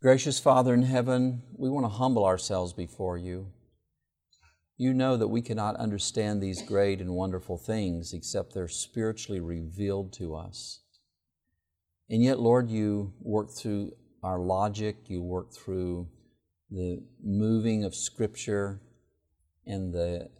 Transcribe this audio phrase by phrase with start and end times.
[0.00, 3.48] Gracious Father in heaven, we want to humble ourselves before you.
[4.76, 10.12] You know that we cannot understand these great and wonderful things except they're spiritually revealed
[10.12, 10.82] to us.
[12.08, 13.90] And yet, Lord, you work through
[14.22, 16.06] our logic, you work through
[16.70, 18.80] the moving of Scripture
[19.66, 20.30] and the,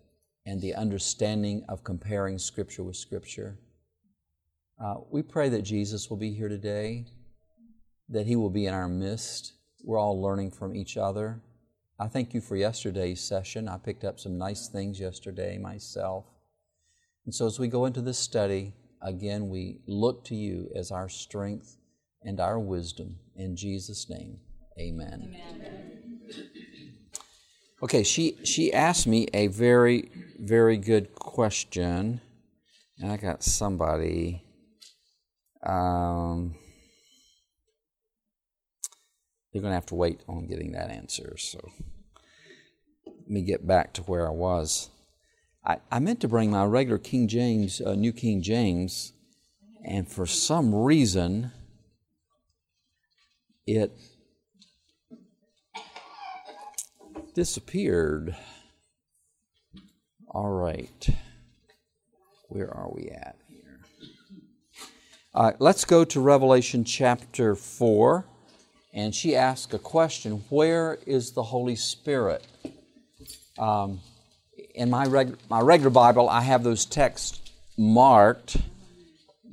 [0.47, 3.59] and the understanding of comparing Scripture with Scripture.
[4.81, 7.07] Uh, we pray that Jesus will be here today,
[8.09, 9.53] that He will be in our midst.
[9.85, 11.41] We're all learning from each other.
[12.01, 13.69] I thank you for yesterday's session.
[13.69, 16.25] I picked up some nice things yesterday myself.
[17.25, 21.09] And so as we go into this study, again, we look to you as our
[21.09, 21.77] strength
[22.23, 23.17] and our wisdom.
[23.37, 24.39] In Jesus' name,
[24.79, 25.35] amen.
[25.35, 26.21] amen.
[27.83, 32.21] Okay, she, she asked me a very, very good question.
[32.99, 34.45] And I got somebody.
[35.65, 36.55] Um,
[39.59, 41.35] you're going to have to wait on getting that answer.
[41.37, 41.59] So
[43.05, 44.89] let me get back to where I was.
[45.67, 49.15] I, I meant to bring my regular King James, uh, New King James,
[49.85, 51.51] and for some reason,
[53.67, 53.99] it
[57.35, 58.37] disappeared.
[60.29, 61.09] All right.
[62.49, 63.81] Where are we at here?
[65.35, 68.25] All right, let's go to Revelation chapter 4
[68.93, 72.47] and she asked a question Where is the Holy Spirit?
[73.59, 74.01] Um,
[74.75, 77.41] in my, reg- my regular Bible, I have those texts
[77.77, 78.57] marked,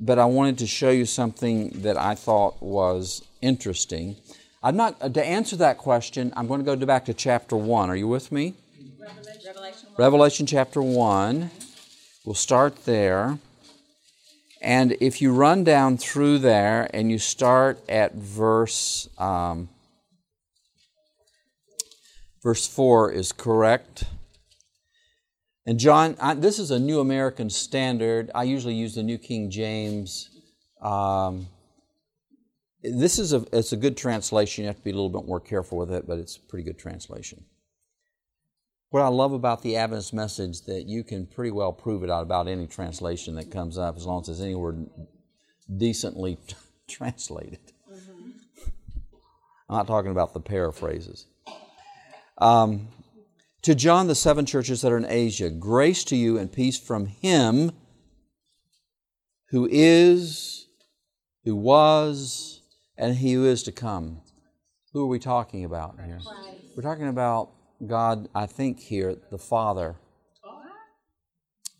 [0.00, 4.16] but I wanted to show you something that I thought was interesting.
[4.62, 7.90] I'm not, uh, to answer that question, I'm going to go back to chapter 1.
[7.90, 8.54] Are you with me?
[9.00, 11.50] Revelation, Revelation chapter 1.
[12.24, 13.38] We'll start there.
[14.66, 19.68] And if you run down through there and you start at verse um,
[22.42, 24.02] verse four is correct.
[25.66, 28.32] And John, I, this is a New American Standard.
[28.34, 30.30] I usually use the New King James.
[30.82, 31.46] Um,
[32.82, 34.64] this is a it's a good translation.
[34.64, 36.64] You have to be a little bit more careful with it, but it's a pretty
[36.64, 37.44] good translation.
[38.90, 42.22] What I love about the Adventist message that you can pretty well prove it out
[42.22, 44.88] about any translation that comes up as long as it's any word
[45.76, 46.54] decently t-
[46.88, 47.72] translated.
[47.92, 48.30] Mm-hmm.
[49.68, 51.26] I'm not talking about the paraphrases.
[52.38, 52.88] Um,
[53.62, 57.06] to John, the seven churches that are in Asia, grace to you and peace from
[57.06, 57.72] him
[59.50, 60.68] who is,
[61.44, 62.60] who was,
[62.96, 64.20] and he who is to come.
[64.92, 66.20] Who are we talking about here?
[66.76, 67.50] We're talking about
[67.84, 69.96] God, I think here, the Father,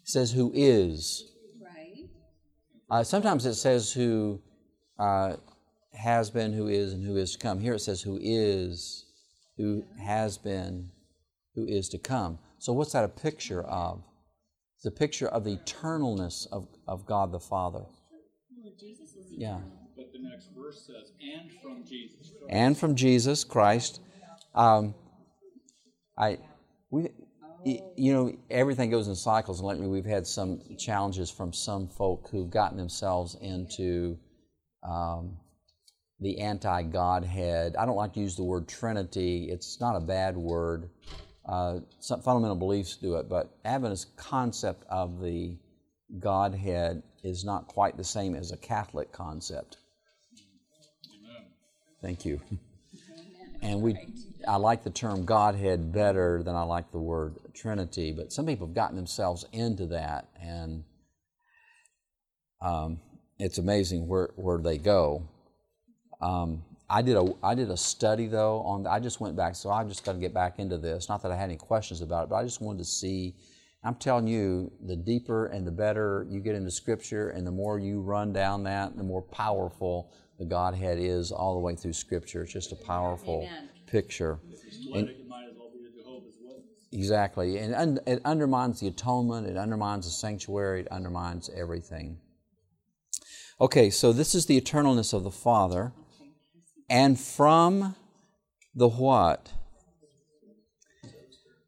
[0.05, 1.33] says who is.
[1.61, 2.09] Right.
[2.91, 4.41] Uh, sometimes it says who
[4.99, 5.35] uh,
[5.93, 7.61] has been, who is, and who is to come.
[7.61, 9.07] Here it says who is,
[9.57, 10.91] who has been,
[11.55, 12.39] who is to come.
[12.59, 14.03] So what's that a picture of?
[14.77, 17.85] It's a picture of the eternalness of, of God the Father.
[19.31, 19.59] Yeah.
[19.97, 22.45] But the next verse says, and from Jesus Christ.
[22.49, 24.01] And from Jesus Christ.
[24.55, 24.95] Um,
[26.19, 26.39] I,
[26.91, 27.11] we,
[27.65, 32.29] you know, everything goes in cycles, and lately we've had some challenges from some folk
[32.31, 34.19] who've gotten themselves into
[34.83, 35.37] um,
[36.21, 37.77] the anti Godhead.
[37.77, 40.91] I don't like to use the word Trinity, it's not a bad word.
[41.47, 45.57] Uh, some fundamental beliefs do it, but Adventist concept of the
[46.19, 49.79] Godhead is not quite the same as a Catholic concept.
[51.15, 51.47] Amen.
[52.01, 52.41] Thank you.
[53.67, 53.97] And we
[54.47, 58.69] I like the term Godhead better than I like the word Trinity, but some people
[58.69, 60.85] have gotten themselves into that, and
[62.63, 63.01] um,
[63.41, 65.29] it's amazing where, where they go.
[66.21, 69.71] Um, I did a I did a study though on I just went back, so
[69.71, 71.09] I've just got to get back into this.
[71.09, 73.35] Not that I had any questions about it, but I just wanted to see.
[73.83, 77.79] I'm telling you, the deeper and the better you get into Scripture, and the more
[77.79, 82.43] you run down that, the more powerful the Godhead is all the way through Scripture.
[82.43, 84.39] It's just a powerful Amen picture.
[84.93, 85.11] And,
[86.93, 87.59] exactly.
[87.59, 92.19] And un, it undermines the atonement, it undermines the sanctuary, it undermines everything.
[93.61, 95.93] Okay, so this is the eternalness of the Father.
[96.91, 97.97] And from
[98.75, 99.53] the what?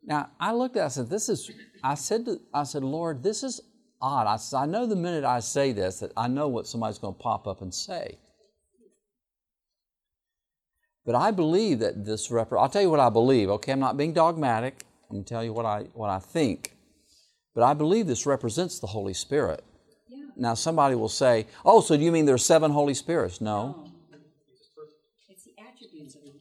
[0.04, 1.50] Now, I looked at it, I said, this is,
[1.82, 3.60] I said, to, I said, Lord, this is
[4.00, 4.26] odd.
[4.26, 7.14] I said, I know the minute I say this that I know what somebody's going
[7.14, 8.18] to pop up and say.
[11.08, 13.72] But I believe that this rep- I'll tell you what I believe, okay?
[13.72, 14.84] I'm not being dogmatic.
[15.08, 16.76] I'm going to tell you what I, what I think.
[17.54, 19.64] But I believe this represents the Holy Spirit.
[20.06, 20.26] Yeah.
[20.36, 23.40] Now, somebody will say, oh, so do you mean there are seven Holy Spirits?
[23.40, 23.86] No.
[24.12, 24.18] no.
[25.30, 26.32] It's the attributes of the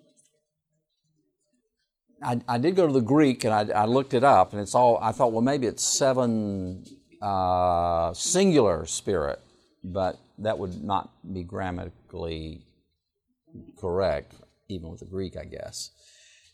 [2.21, 4.75] I, I did go to the Greek and I, I looked it up, and it's
[4.75, 4.99] all.
[5.01, 6.83] I thought, well, maybe it's seven
[7.21, 9.39] uh, singular spirit,
[9.81, 12.65] but that would not be grammatically
[13.79, 14.33] correct,
[14.69, 15.91] even with the Greek, I guess.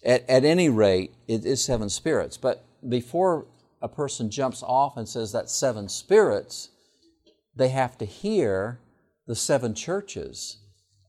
[0.05, 2.37] At, at any rate, it is seven spirits.
[2.37, 3.47] But before
[3.81, 6.69] a person jumps off and says that's seven spirits,
[7.55, 8.79] they have to hear
[9.27, 10.57] the seven churches.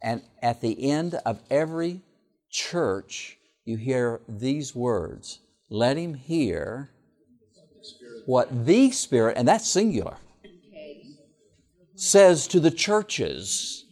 [0.02, 2.02] And at the end of every
[2.50, 5.40] church, you hear these words
[5.70, 6.90] let him hear
[8.26, 10.16] what the Spirit, and that's singular,
[11.94, 13.83] says to the churches.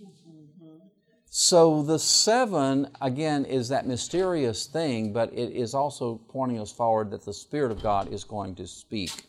[1.35, 7.11] So the seven, again, is that mysterious thing, but it is also pointing us forward
[7.11, 9.29] that the Spirit of God is going to speak.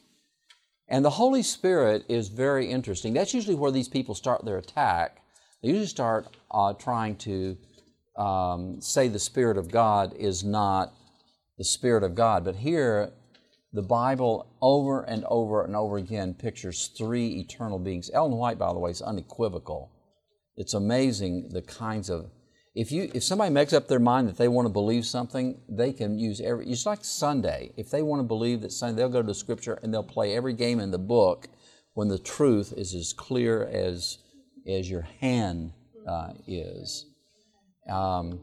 [0.89, 3.13] And the Holy Spirit is very interesting.
[3.13, 5.21] That's usually where these people start their attack.
[5.61, 7.57] They usually start uh, trying to
[8.17, 10.91] um, say the Spirit of God is not
[11.57, 12.44] the Spirit of God.
[12.44, 13.13] But here,
[13.71, 18.11] the Bible over and over and over again pictures three eternal beings.
[18.13, 19.93] Ellen White, by the way, is unequivocal.
[20.55, 22.29] It's amazing the kinds of
[22.75, 25.94] if you if somebody makes up their mind that they want to believe something, they
[25.94, 26.67] can use every.
[26.67, 27.71] It's like Sunday.
[27.77, 30.35] If they want to believe that Sunday, they'll go to the Scripture and they'll play
[30.35, 31.47] every game in the book
[31.94, 34.17] when the truth is as clear as
[34.67, 35.73] as your hand
[36.07, 37.05] uh, is.
[37.89, 38.39] Um,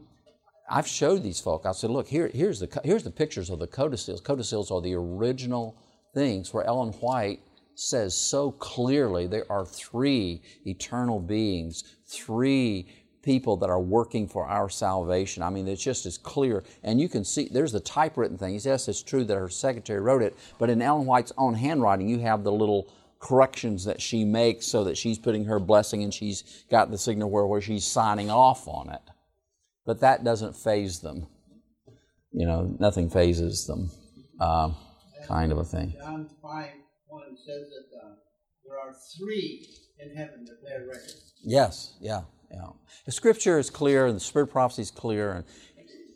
[0.69, 1.65] I've showed these folk.
[1.65, 4.21] I said, look, here, here's, the, here's the pictures of the codicils.
[4.21, 5.75] Codicils are the original
[6.13, 7.41] things where Ellen White
[7.81, 12.87] says so clearly there are three eternal beings, three
[13.23, 15.43] people that are working for our salvation.
[15.43, 16.63] I mean, it's just as clear.
[16.83, 18.59] And you can see, there's the typewritten thing.
[18.63, 22.19] Yes, it's true that her secretary wrote it, but in Ellen White's own handwriting, you
[22.19, 26.63] have the little corrections that she makes so that she's putting her blessing and she's
[26.71, 29.01] got the signal where, where she's signing off on it.
[29.85, 31.27] But that doesn't phase them.
[32.31, 33.91] You know, nothing phases them,
[34.39, 34.71] uh,
[35.27, 35.93] kind of a thing.
[35.99, 36.69] John 5
[37.11, 38.13] 1 says that uh,
[38.65, 39.67] there are three
[39.99, 41.11] in heaven that bear record.
[41.43, 42.69] Yes, yeah, yeah.
[43.05, 45.31] The scripture is clear and the spirit of prophecy is clear.
[45.31, 45.45] And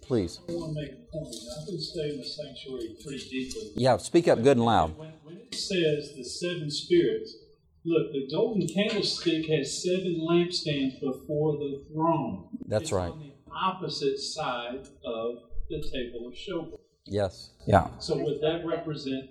[0.01, 0.39] please.
[0.47, 1.35] I want to make a point.
[1.59, 3.71] I've been studying the sanctuary pretty deeply.
[3.75, 4.97] Yeah, speak up good and loud.
[4.97, 7.35] When, when it says the seven spirits,
[7.83, 12.47] look, the golden candlestick has seven lampstands before the throne.
[12.67, 13.11] That's It's right.
[13.11, 15.35] On the opposite side of
[15.69, 16.79] the table of showbread.
[17.05, 17.51] Yes.
[17.67, 17.89] Yeah.
[17.99, 19.29] So would that represent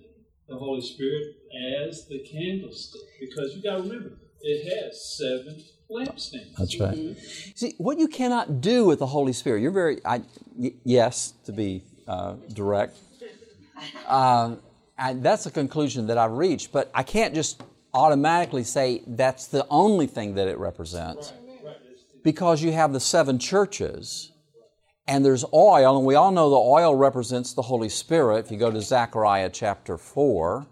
[0.49, 1.37] the Holy Spirit
[1.87, 3.01] as the candlestick?
[3.21, 6.55] Because you got to remember, it has seven lampstands.
[6.59, 7.17] That's right.
[7.55, 10.23] See, what you cannot do with the Holy Spirit, you're very, I,
[10.55, 12.99] y- yes, to be uh, direct.
[14.07, 14.55] Uh,
[14.99, 17.63] and that's a conclusion that I've reached, but I can't just
[17.93, 21.33] automatically say that's the only thing that it represents.
[22.23, 24.31] Because you have the seven churches,
[25.07, 28.47] and there's oil, and we all know the oil represents the Holy Spirit.
[28.47, 30.67] If you go to Zechariah chapter 4,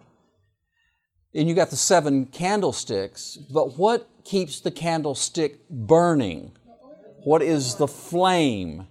[1.34, 6.52] and you got the seven candlesticks, but what keeps the candlestick burning?
[7.24, 8.86] What is the flame?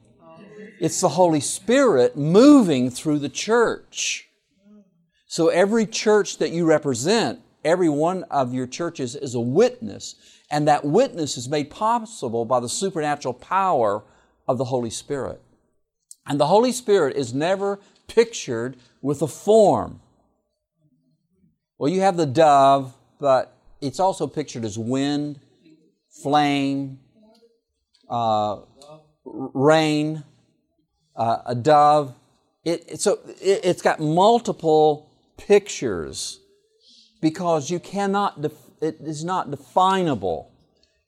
[0.80, 4.30] It's the Holy Spirit moving through the church.
[5.28, 10.16] So every church that you represent, every one of your churches is a witness,
[10.50, 14.04] and that witness is made possible by the supernatural power
[14.51, 15.42] of the Holy Spirit.
[16.27, 20.01] And the Holy Spirit is never pictured with a form.
[21.77, 25.39] Well, you have the dove, but it's also pictured as wind,
[26.22, 27.00] flame,
[28.10, 28.60] uh,
[29.25, 30.24] rain,
[31.15, 32.13] uh, a dove.
[32.63, 36.39] It, it- so it, it's got multiple pictures
[37.22, 40.50] because you cannot, def- it is not definable.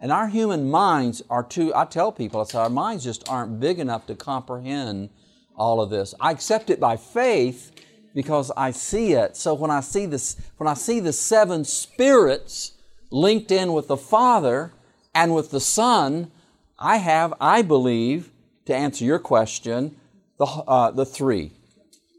[0.03, 3.61] And our human minds are too, I tell people, I say, our minds just aren't
[3.61, 5.09] big enough to comprehend
[5.55, 6.13] all of this.
[6.19, 7.71] I accept it by faith
[8.13, 9.37] because I see it.
[9.37, 12.73] So when I see this, when I see the seven spirits
[13.11, 14.73] linked in with the Father
[15.15, 16.29] and with the Son,
[16.77, 18.29] I have, I believe,
[18.65, 19.95] to answer your question,
[20.37, 21.53] the, uh, the three,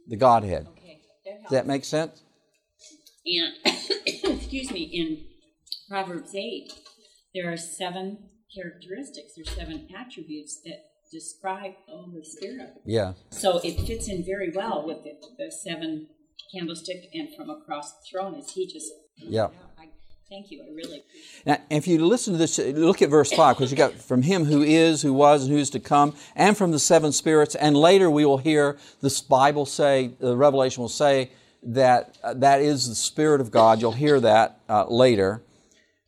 [0.08, 0.68] the Godhead.
[0.78, 2.22] Okay, that Does that make sense?
[3.26, 3.52] And,
[4.06, 5.26] excuse me, in
[5.90, 6.72] Proverbs 8,
[7.34, 8.18] there are seven
[8.54, 12.74] characteristics, there's seven attributes that describe the Holy Spirit.
[12.84, 13.14] Yeah.
[13.30, 16.08] So it fits in very well with the, the seven
[16.52, 18.92] candlestick and from across the throne as he just.
[19.16, 19.48] Yeah.
[19.78, 19.88] I,
[20.28, 23.56] thank you, I really appreciate Now, if you listen to this, look at verse 5,
[23.56, 26.56] because you got from him who is, who was, and who is to come, and
[26.56, 30.88] from the seven spirits, and later we will hear this Bible say, the Revelation will
[30.88, 31.30] say
[31.62, 33.80] that uh, that is the Spirit of God.
[33.80, 35.42] You'll hear that uh, later.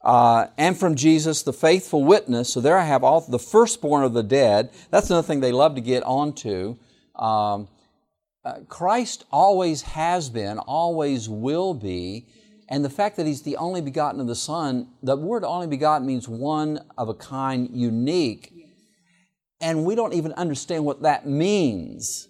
[0.07, 2.53] Uh, and from Jesus, the faithful witness.
[2.53, 4.71] So there I have all the firstborn of the dead.
[4.93, 6.77] That's another thing they love to get onto.
[7.17, 7.67] Um,
[8.45, 12.29] uh, Christ always has been, always will be,
[12.69, 16.07] and the fact that He's the only begotten of the Son, the word only begotten
[16.07, 18.53] means one of a kind, unique,
[19.61, 22.29] and we don't even understand what that means.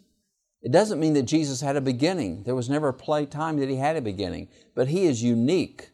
[0.63, 2.45] It doesn't mean that Jesus had a beginning.
[2.45, 5.91] There was never a play time that He had a beginning, but He is unique,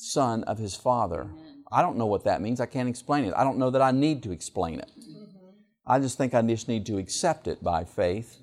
[0.00, 1.30] Son of His Father.
[1.70, 2.60] I don't know what that means.
[2.60, 3.34] I can't explain it.
[3.36, 4.90] I don't know that I need to explain it.
[5.86, 8.40] I just think I just need to accept it by faith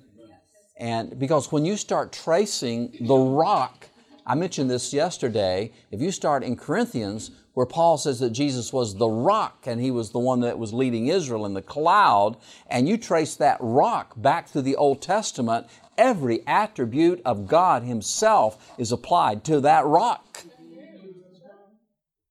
[0.78, 3.88] and because when you start tracing the rock,
[4.24, 8.94] I mentioned this yesterday, if you start in Corinthians, where Paul says that Jesus was
[8.94, 12.36] the rock and he was the one that was leading Israel in the cloud,
[12.68, 18.72] and you trace that rock back through the Old Testament, every attribute of God Himself
[18.78, 20.44] is applied to that rock.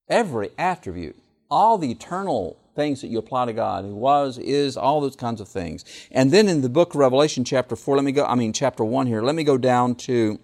[0.10, 1.16] Every attribute.
[1.50, 5.42] All the eternal things that you apply to God, who was, is, all those kinds
[5.42, 5.84] of things.
[6.12, 8.84] And then in the book of Revelation, chapter 4, let me go, I mean, chapter
[8.84, 10.40] 1 here, let me go down to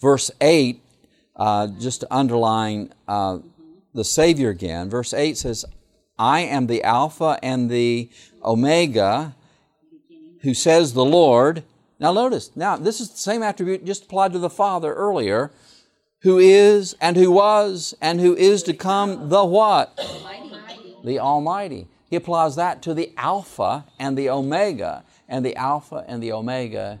[0.00, 0.82] verse 8,
[1.36, 3.38] uh, just to underline uh,
[3.94, 4.90] the Savior again.
[4.90, 5.64] Verse 8 says,
[6.18, 8.10] I am the Alpha and the
[8.44, 9.34] Omega,
[10.42, 11.64] who says the Lord.
[11.98, 15.50] Now notice, now this is the same attribute just applied to the Father earlier,
[16.24, 19.94] who is and who was and who is to come, the what?
[21.04, 21.86] the Almighty.
[22.08, 25.04] He applies that to the Alpha and the Omega.
[25.28, 26.98] And the Alpha and the Omega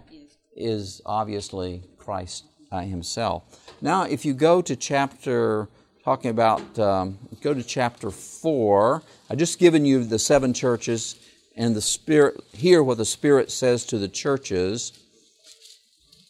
[0.54, 3.72] is obviously Christ uh, Himself.
[3.80, 5.68] Now, if you go to chapter,
[6.04, 11.16] talking about, um, go to chapter 4, I've just given you the seven churches
[11.56, 14.92] and the Spirit, hear what the Spirit says to the churches.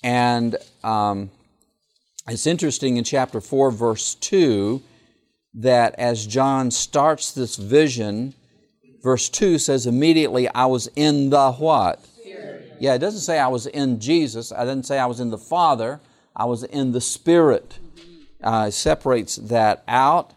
[0.04, 1.30] And um,
[2.28, 4.82] it's interesting in chapter 4, verse 2
[5.54, 8.34] that as John starts this vision,
[9.02, 12.04] verse 2 says, immediately I was in the what?
[12.04, 12.76] Spirit.
[12.80, 14.52] Yeah, it doesn't say I was in Jesus.
[14.52, 16.00] I didn't say I was in the Father.
[16.34, 17.78] I was in the Spirit.
[18.42, 20.32] Uh, separates that out.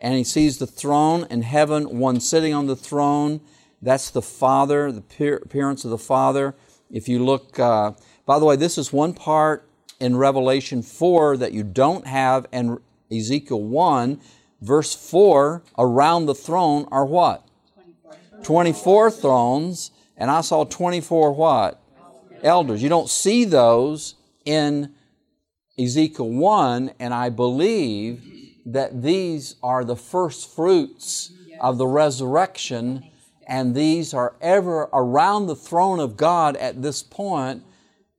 [0.00, 3.40] And he sees the throne in heaven, one sitting on the throne.
[3.80, 6.54] That's the Father, the appearance of the Father.
[6.90, 7.92] If you look, uh,
[8.26, 9.68] by the way, this is one part
[10.02, 12.78] in Revelation 4 that you don't have in
[13.10, 14.20] Ezekiel 1
[14.60, 17.46] verse 4 around the throne are what?
[18.42, 19.92] 24 thrones.
[20.16, 21.80] And i saw 24 what?
[22.42, 22.82] Elders.
[22.82, 24.92] You don't see those in
[25.78, 28.22] ezekiel 1 and i believe
[28.66, 33.02] that these are the first fruits of the resurrection
[33.46, 37.62] and these are ever around the throne of god at this point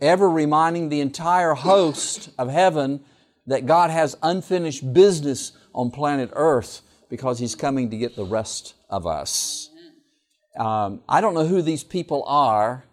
[0.03, 3.03] ever reminding the entire host of heaven
[3.48, 8.75] that god has unfinished business on planet Earth because He's coming to get the rest
[8.89, 9.69] of us.
[10.57, 12.86] Um, I don't know who these people are.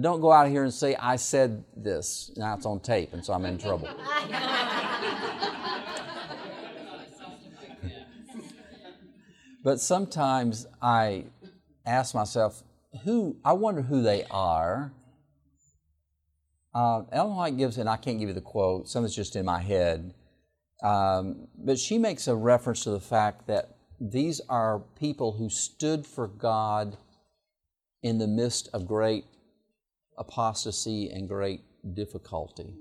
[0.00, 2.30] Don't go out here and say, I said this.
[2.36, 3.88] Now it's on tape, and so I'm in trouble.
[9.64, 11.24] but sometimes I
[11.86, 12.62] ask myself,
[13.04, 14.92] who, I wonder who they are.
[16.74, 19.44] Uh, Ellen White gives, and I can't give you the quote, some is just in
[19.44, 20.14] my head.
[20.82, 26.06] Um, but she makes a reference to the fact that these are people who stood
[26.06, 26.96] for God
[28.02, 29.24] in the midst of great
[30.16, 31.62] apostasy and great
[31.94, 32.74] difficulty.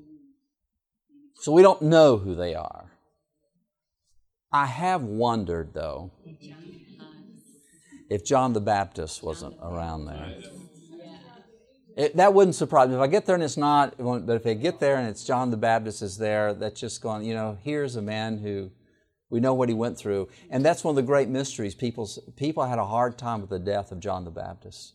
[1.36, 2.91] So we don't know who they are.
[4.51, 6.12] I have wondered, though,
[8.10, 10.36] if John the Baptist wasn't around there.
[11.98, 12.96] It, that wouldn't surprise me.
[12.96, 15.50] If I get there and it's not, but if I get there and it's John
[15.50, 18.70] the Baptist is there, that's just going, you know, here's a man who
[19.32, 20.30] we know what he went through.
[20.51, 21.74] And that's one of the great mysteries.
[21.74, 24.94] People, people had a hard time with the death of John the Baptist.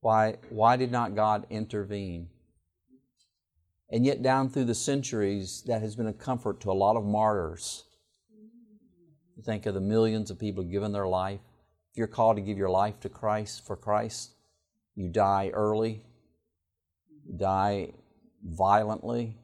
[0.00, 2.28] Why, why did not God intervene?
[3.90, 7.06] And yet, down through the centuries, that has been a comfort to a lot of
[7.06, 7.84] martyrs.
[9.46, 11.40] think of the millions of people who've given their life.
[11.90, 14.34] If you're called to give your life to Christ for Christ,
[14.98, 16.02] you die early,
[17.24, 17.92] you die
[18.44, 19.36] violently.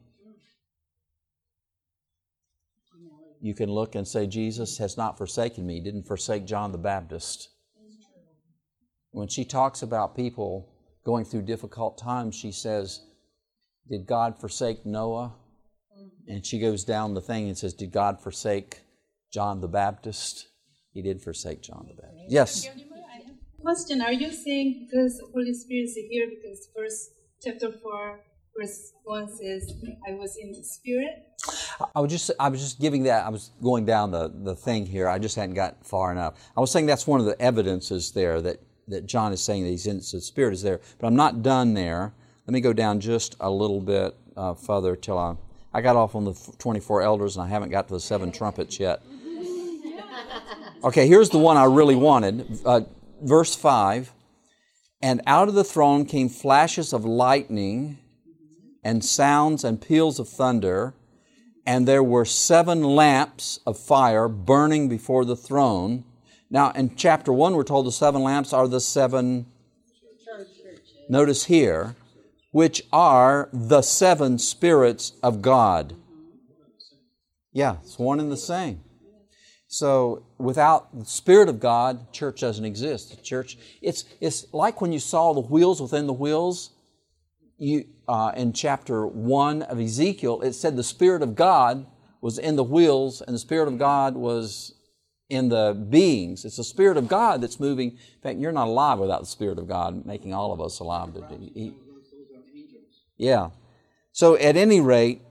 [3.41, 5.75] You can look and say, Jesus has not forsaken me.
[5.75, 7.51] He didn't forsake John the Baptist.
[9.13, 10.73] When she talks about people
[11.05, 13.05] going through difficult times, she says,
[13.89, 15.35] Did God forsake Noah?
[16.27, 18.81] And she goes down the thing and says, Did God forsake
[19.33, 20.49] John the Baptist?
[20.93, 22.33] He did forsake John the Baptist.
[22.33, 22.69] Yes
[23.65, 28.21] question are you saying because Holy Spirit is here because first chapter 4
[28.55, 29.73] verse 1 says
[30.07, 31.25] I was in the spirit?
[31.95, 34.85] I was just I was just giving that I was going down the, the thing
[34.85, 35.09] here.
[35.09, 36.35] I just hadn't got far enough.
[36.55, 39.71] I was saying that's one of the evidences there that, that John is saying that
[39.71, 40.81] he's in the Spirit is there.
[40.99, 42.13] But I'm not done there.
[42.47, 45.37] Let me go down just a little bit uh, further till I
[45.73, 48.79] I got off on the 24 elders and I haven't got to the seven trumpets
[48.79, 49.03] yet.
[50.85, 52.61] Okay, here's the one I really wanted.
[52.63, 52.83] Uh,
[53.25, 54.13] verse 5
[55.03, 57.99] And out of the throne came flashes of lightning
[58.85, 60.95] and sounds and peals of thunder,
[61.67, 66.05] and there were seven lamps of fire burning before the throne.
[66.51, 69.47] Now, in chapter 1, we're told the seven lamps are the seven.
[71.09, 71.97] Notice here,
[72.51, 75.95] which are the seven spirits of God.
[77.53, 78.84] Yeah, it's one and the same.
[79.75, 83.11] So without the Spirit of God, church doesn't exist.
[83.11, 86.71] The church, it's, it's like when you saw the wheels within the wheels.
[87.59, 91.87] You, uh, in chapter 1 of Ezekiel, it said the Spirit of God
[92.21, 94.77] was in the wheels and the Spirit of God was
[95.29, 96.45] in the beings.
[96.45, 97.91] It's the Spirit of God that's moving.
[97.91, 101.11] In fact, you're not alive without the Spirit of God making all of us alive.
[103.17, 103.51] Yeah.
[104.13, 105.23] So at any rate,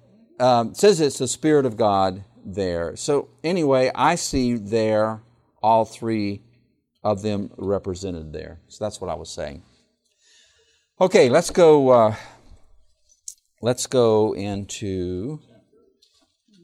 [0.41, 2.95] um, it says it's the Spirit of God there.
[2.95, 5.21] So anyway, I see there
[5.61, 6.41] all three
[7.03, 8.59] of them represented there.
[8.67, 9.63] So that's what I was saying.
[11.01, 11.89] Okay, let's go.
[11.89, 12.15] Uh,
[13.61, 15.39] let's go into.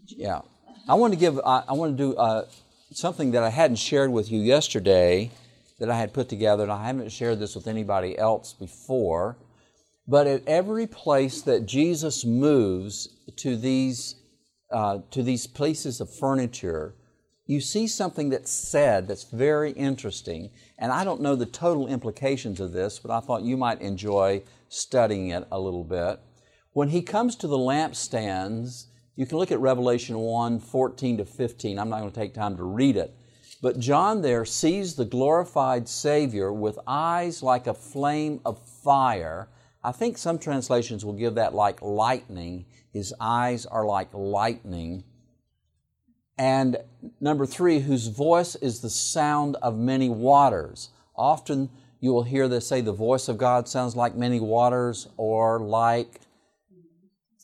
[0.08, 0.42] Yeah,
[0.88, 1.40] I want to give.
[1.40, 2.46] I, I want to do uh,
[2.92, 5.32] something that I hadn't shared with you yesterday,
[5.80, 9.38] that I had put together, and I haven't shared this with anybody else before.
[10.08, 14.16] But at every place that Jesus moves to these
[14.72, 16.96] uh, to these pieces of furniture,
[17.46, 20.52] you see something that's said that's very interesting.
[20.78, 24.44] And I don't know the total implications of this, but I thought you might enjoy
[24.68, 26.20] studying it a little bit.
[26.74, 28.86] When he comes to the lampstands,
[29.16, 31.80] you can look at Revelation 1 14 to 15.
[31.80, 33.16] I'm not going to take time to read it.
[33.62, 39.50] But John there sees the glorified Savior with eyes like a flame of fire.
[39.84, 42.66] I think some translations will give that like lightning.
[42.92, 45.04] His eyes are like lightning.
[46.38, 46.78] And
[47.20, 50.90] number three, whose voice is the sound of many waters.
[51.16, 55.60] Often you will hear this say the voice of God sounds like many waters or
[55.60, 56.22] like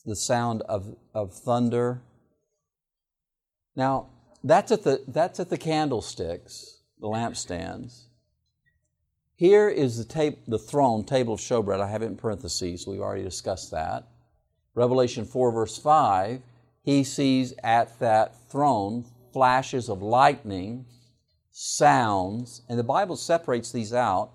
[0.05, 2.01] the sound of, of thunder.
[3.75, 4.07] Now,
[4.43, 8.03] that's at the, that's at the candlesticks, the lampstands.
[9.35, 11.81] Here is the, tab- the throne, table of showbread.
[11.81, 12.87] I have it in parentheses.
[12.87, 14.07] We've already discussed that.
[14.75, 16.41] Revelation 4, verse 5,
[16.83, 20.85] he sees at that throne flashes of lightning,
[21.51, 24.31] sounds, and the Bible separates these out,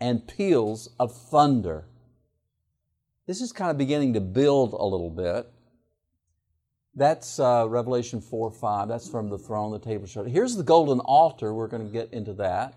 [0.00, 1.84] and peals of thunder.
[3.26, 5.50] This is kind of beginning to build a little bit.
[6.94, 8.88] That's uh, Revelation 4 5.
[8.88, 10.28] That's from the throne, the table showed.
[10.28, 11.52] Here's the golden altar.
[11.52, 12.74] We're going to get into that.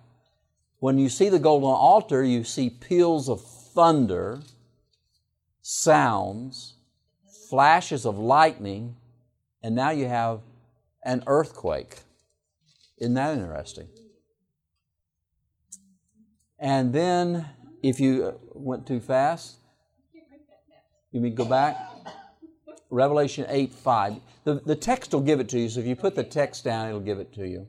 [0.80, 4.42] When you see the golden altar, you see peals of thunder,
[5.62, 6.76] sounds,
[7.50, 8.96] flashes of lightning,
[9.64, 10.42] and now you have
[11.04, 12.00] an earthquake.
[12.98, 13.88] Isn't that interesting?
[16.60, 17.48] And then,
[17.82, 19.58] if you uh, went too fast,
[21.12, 21.78] you mean go back?
[22.90, 24.16] Revelation 8 5.
[24.44, 26.88] The, the text will give it to you, so if you put the text down,
[26.88, 27.68] it'll give it to you.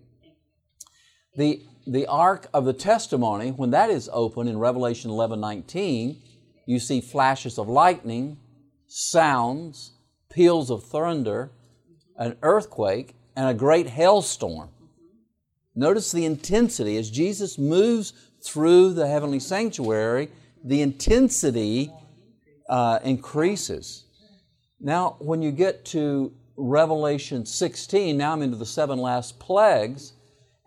[1.36, 6.20] The, the ark of the testimony, when that is open in Revelation 11 19,
[6.66, 8.38] you see flashes of lightning,
[8.86, 9.92] sounds,
[10.30, 11.50] peals of thunder,
[12.16, 14.68] an earthquake, and a great hailstorm.
[15.74, 18.12] Notice the intensity as Jesus moves
[18.44, 20.28] through the heavenly sanctuary,
[20.62, 21.90] the intensity
[22.68, 24.04] uh, increases.
[24.80, 30.12] Now, when you get to Revelation 16, now I'm into the seven last plagues,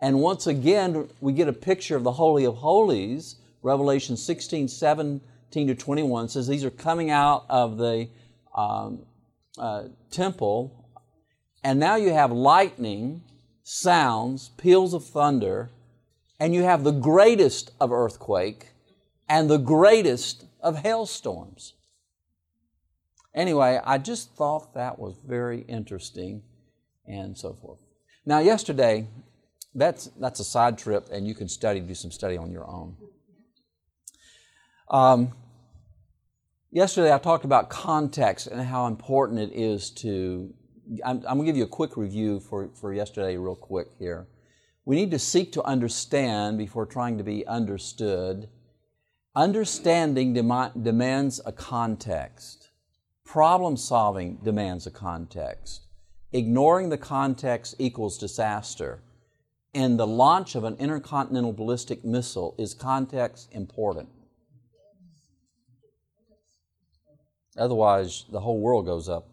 [0.00, 3.36] and once again we get a picture of the Holy of Holies.
[3.62, 4.68] Revelation 16,
[5.50, 8.08] 17 to 21 says these are coming out of the
[8.54, 9.06] um,
[9.58, 10.86] uh, temple,
[11.62, 13.22] and now you have lightning,
[13.62, 15.70] sounds, peals of thunder,
[16.38, 18.72] and you have the greatest of earthquake
[19.28, 21.74] and the greatest of hailstorms.
[23.34, 26.42] Anyway, I just thought that was very interesting
[27.06, 27.78] and so forth.
[28.26, 29.06] Now, yesterday,
[29.74, 32.96] that's, that's a side trip, and you can study, do some study on your own.
[34.88, 35.32] Um,
[36.70, 40.54] yesterday, I talked about context and how important it is to.
[41.04, 44.28] I'm, I'm going to give you a quick review for, for yesterday, real quick here.
[44.84, 48.48] We need to seek to understand before trying to be understood.
[49.34, 52.70] Understanding dem- demands a context.
[53.24, 55.82] Problem solving demands a context.
[56.32, 59.02] ignoring the context equals disaster.
[59.74, 64.08] And the launch of an intercontinental ballistic missile is context important.
[67.56, 69.28] Otherwise, the whole world goes up.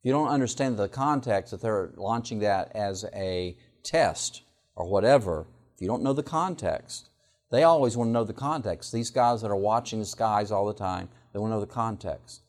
[0.00, 4.42] If you don't understand the context that they're launching that as a test
[4.74, 7.08] or whatever, if you don't know the context,
[7.50, 8.92] they always want to know the context.
[8.92, 11.66] These guys that are watching the skies all the time, they want to know the
[11.66, 12.42] context.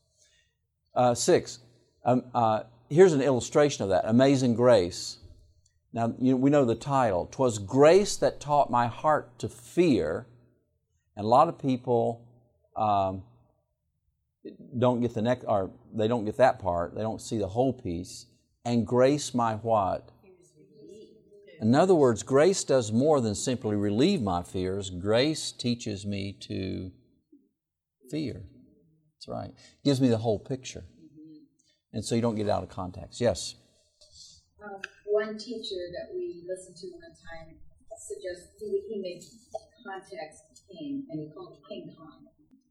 [0.94, 1.60] Uh, six,
[2.04, 5.18] um, uh, here's an illustration of that Amazing Grace.
[5.94, 7.28] Now, you we know the title.
[7.32, 10.28] Twas grace that taught my heart to fear.
[11.16, 12.22] And a lot of people
[12.76, 13.24] um,
[14.78, 16.96] don't get the next, or they don't get that part.
[16.96, 18.26] They don't see the whole piece.
[18.66, 20.10] And grace my what?
[21.60, 24.90] In other words, grace does more than simply relieve my fears.
[24.90, 26.92] Grace teaches me to
[28.12, 28.44] fear.
[29.16, 29.52] That's right.
[29.84, 30.84] Gives me the whole picture.
[31.94, 33.20] And so you don't get out of context.
[33.20, 33.56] Yes?
[34.64, 37.56] Um, one teacher that we listened to one time
[37.98, 39.24] suggested he, he made
[39.88, 42.28] context king, and he called it King Khan.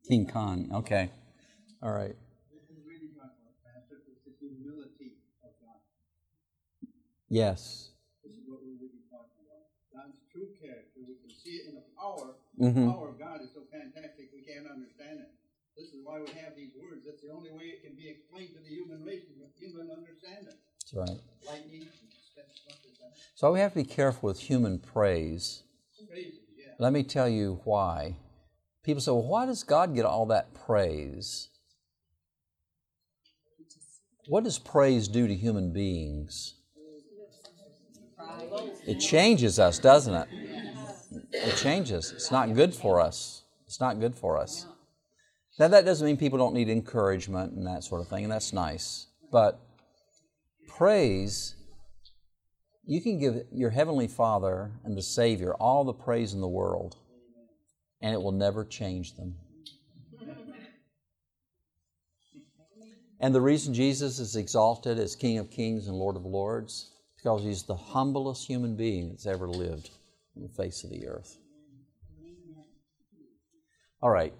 [0.08, 0.68] King Khan.
[0.72, 1.10] Okay.
[1.86, 2.16] All right.
[7.30, 7.94] Yes.
[8.26, 9.70] This is what we're really talking about.
[9.94, 11.06] God's true character.
[11.06, 12.34] We can see it in the power.
[12.58, 12.74] Mhm.
[12.74, 15.30] The power of God is so fantastic we can't understand it.
[15.78, 17.06] This is why we have these words.
[17.06, 20.58] That's the only way it can be explained to the human race, the human understanding.
[20.82, 21.20] That's right.
[21.46, 21.86] Lightning.
[23.36, 25.62] So we have to be careful with human praise.
[26.10, 26.74] Crazy, yeah.
[26.80, 28.16] Let me tell you why.
[28.82, 31.50] People say, well, why does God get all that praise?
[34.28, 36.54] What does praise do to human beings?
[38.86, 40.28] It changes us, doesn't it?
[41.32, 42.12] It changes.
[42.12, 43.42] It's not good for us.
[43.66, 44.66] It's not good for us.
[45.58, 48.52] Now, that doesn't mean people don't need encouragement and that sort of thing, and that's
[48.52, 49.06] nice.
[49.32, 49.60] But
[50.68, 51.54] praise,
[52.84, 56.96] you can give your Heavenly Father and the Savior all the praise in the world,
[58.02, 59.36] and it will never change them.
[63.20, 67.22] And the reason Jesus is exalted as King of Kings and Lord of Lords is
[67.22, 69.90] because he's the humblest human being that's ever lived
[70.36, 71.38] on the face of the earth.
[74.02, 74.34] All right.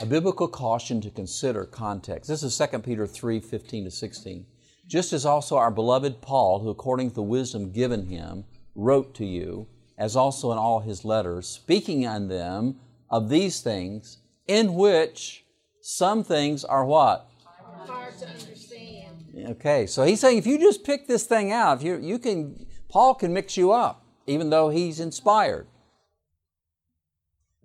[0.00, 2.28] A biblical caution to consider context.
[2.28, 4.46] This is 2 Peter 3 15 to 16.
[4.86, 8.44] Just as also our beloved Paul, who according to the wisdom given him,
[8.74, 9.66] wrote to you,
[9.96, 12.76] as also in all his letters, speaking on them
[13.10, 15.43] of these things, in which
[15.86, 17.28] some things are what?
[17.44, 19.16] Hard to understand.
[19.50, 22.64] Okay, so he's saying if you just pick this thing out, if you, you can,
[22.88, 25.66] Paul can mix you up, even though he's inspired.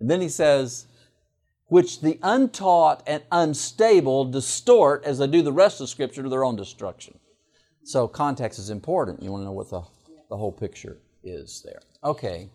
[0.00, 0.84] And then he says,
[1.68, 6.44] which the untaught and unstable distort as they do the rest of Scripture to their
[6.44, 7.18] own destruction.
[7.84, 9.22] So context is important.
[9.22, 9.80] You want to know what the,
[10.28, 11.80] the whole picture is there.
[12.04, 12.50] Okay,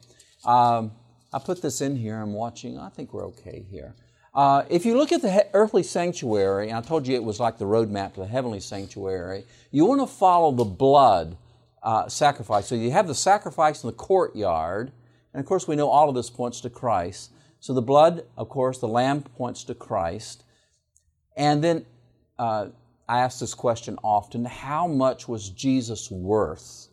[0.46, 0.92] um,
[1.34, 2.22] I put this in here.
[2.22, 2.78] I'm watching.
[2.78, 3.96] I think we're okay here.
[4.36, 7.58] Uh, if you look at the he- earthly sanctuary, I told you it was like
[7.58, 11.38] the roadmap to the heavenly sanctuary, you want to follow the blood
[11.82, 12.68] uh, sacrifice.
[12.68, 14.92] So you have the sacrifice in the courtyard,
[15.34, 17.32] and of course we know all of this points to Christ.
[17.62, 20.44] So the blood, of course, the lamb points to Christ.
[21.38, 21.86] And then
[22.38, 22.68] uh,
[23.08, 26.90] I ask this question often how much was Jesus worth?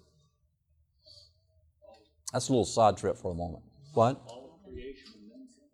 [2.32, 3.64] That's a little side trip for a moment.
[3.94, 4.41] What?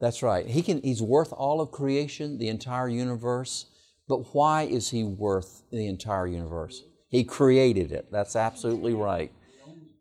[0.00, 0.46] That's right.
[0.46, 3.66] He can, he's worth all of creation, the entire universe.
[4.08, 6.82] But why is he worth the entire universe?
[7.08, 8.11] He created it.
[8.11, 9.32] That's absolutely right.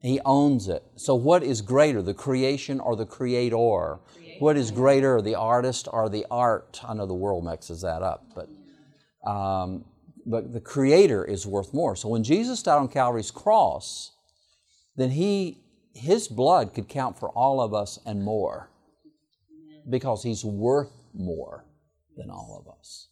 [0.01, 0.83] He owns it.
[0.95, 3.97] So, what is greater, the creation or the creator?
[4.39, 6.79] What is greater, the artist or the art?
[6.87, 9.85] I know the world mixes that up, but um,
[10.25, 11.95] but the creator is worth more.
[11.95, 14.11] So when Jesus died on Calvary's cross,
[14.95, 18.69] then he his blood could count for all of us and more
[19.89, 21.65] because he's worth more
[22.15, 23.07] than all of us.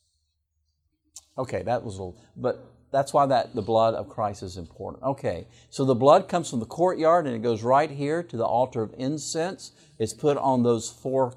[1.37, 5.03] Okay, that was a little, but that's why that the blood of Christ is important.
[5.03, 8.45] Okay, so the blood comes from the courtyard and it goes right here to the
[8.45, 9.71] altar of incense.
[9.99, 11.33] It's put on those four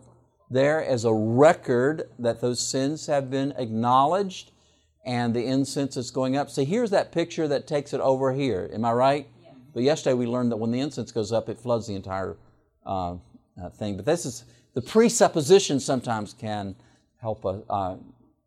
[0.50, 4.52] there as a record that those sins have been acknowledged
[5.04, 6.50] and the incense is going up.
[6.50, 8.70] So here's that picture that takes it over here.
[8.72, 9.28] Am I right?
[9.42, 9.50] Yeah.
[9.74, 12.36] But yesterday we learned that when the incense goes up, it floods the entire
[12.86, 13.16] uh,
[13.60, 13.96] uh, thing.
[13.96, 14.44] But this is
[14.78, 16.76] the presupposition sometimes can
[17.20, 17.64] help us.
[17.68, 17.96] Uh,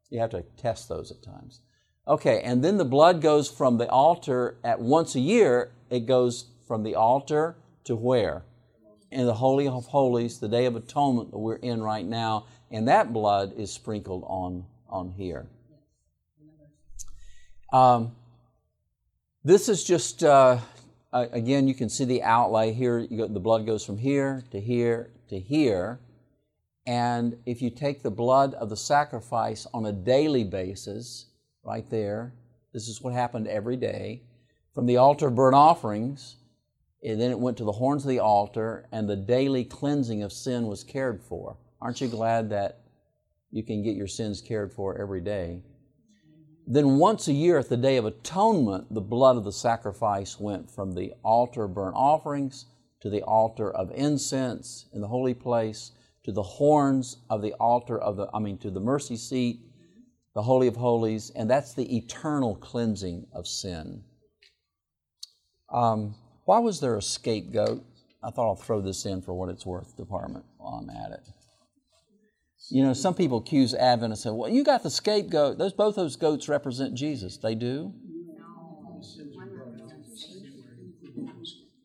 [0.09, 1.59] you have to test those at times.
[2.07, 6.45] Okay, and then the blood goes from the altar at once a year, it goes
[6.65, 8.43] from the altar to where?
[9.11, 12.87] In the Holy of Holies, the Day of Atonement that we're in right now, and
[12.87, 15.47] that blood is sprinkled on, on here.
[17.73, 18.15] Um,
[19.43, 20.59] This is just, uh,
[21.11, 23.05] uh, again, you can see the outlay here.
[23.07, 25.99] Go, the blood goes from here to here to here.
[26.85, 31.27] And if you take the blood of the sacrifice on a daily basis,
[31.63, 32.33] right there,
[32.73, 34.23] this is what happened every day.
[34.73, 36.37] From the altar of burnt offerings,
[37.03, 40.31] and then it went to the horns of the altar, and the daily cleansing of
[40.31, 41.57] sin was cared for.
[41.81, 42.81] Aren't you glad that
[43.51, 45.63] you can get your sins cared for every day?
[46.67, 50.69] Then, once a year at the Day of Atonement, the blood of the sacrifice went
[50.69, 52.67] from the altar of burnt offerings
[53.01, 55.91] to the altar of incense in the holy place
[56.23, 59.59] to the horns of the altar of the, I mean, to the mercy seat,
[60.33, 64.03] the Holy of Holies, and that's the eternal cleansing of sin.
[65.69, 67.83] Um, why was there a scapegoat?
[68.23, 71.21] I thought I'll throw this in for what it's worth, department, while I'm at it.
[72.69, 75.57] You know, some people accuse Advent and say, well, you got the scapegoat.
[75.57, 77.37] Those, both those goats represent Jesus.
[77.37, 77.93] They do?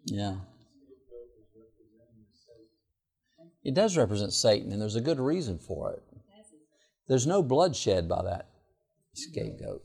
[0.06, 0.36] Yeah.
[3.66, 6.00] It does represent Satan, and there's a good reason for it.
[7.08, 8.48] There's no bloodshed by that
[9.12, 9.82] scapegoat.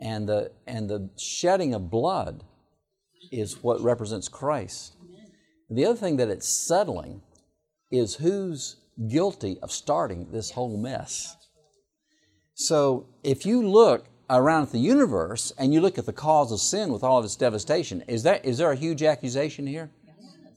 [0.00, 2.42] And the, and the shedding of blood
[3.30, 4.96] is what represents Christ.
[5.68, 7.20] The other thing that it's settling
[7.90, 8.76] is who's
[9.10, 11.36] guilty of starting this whole mess.
[12.54, 16.60] So if you look around at the universe and you look at the cause of
[16.60, 19.90] sin with all of its devastation, is, that, is there a huge accusation here?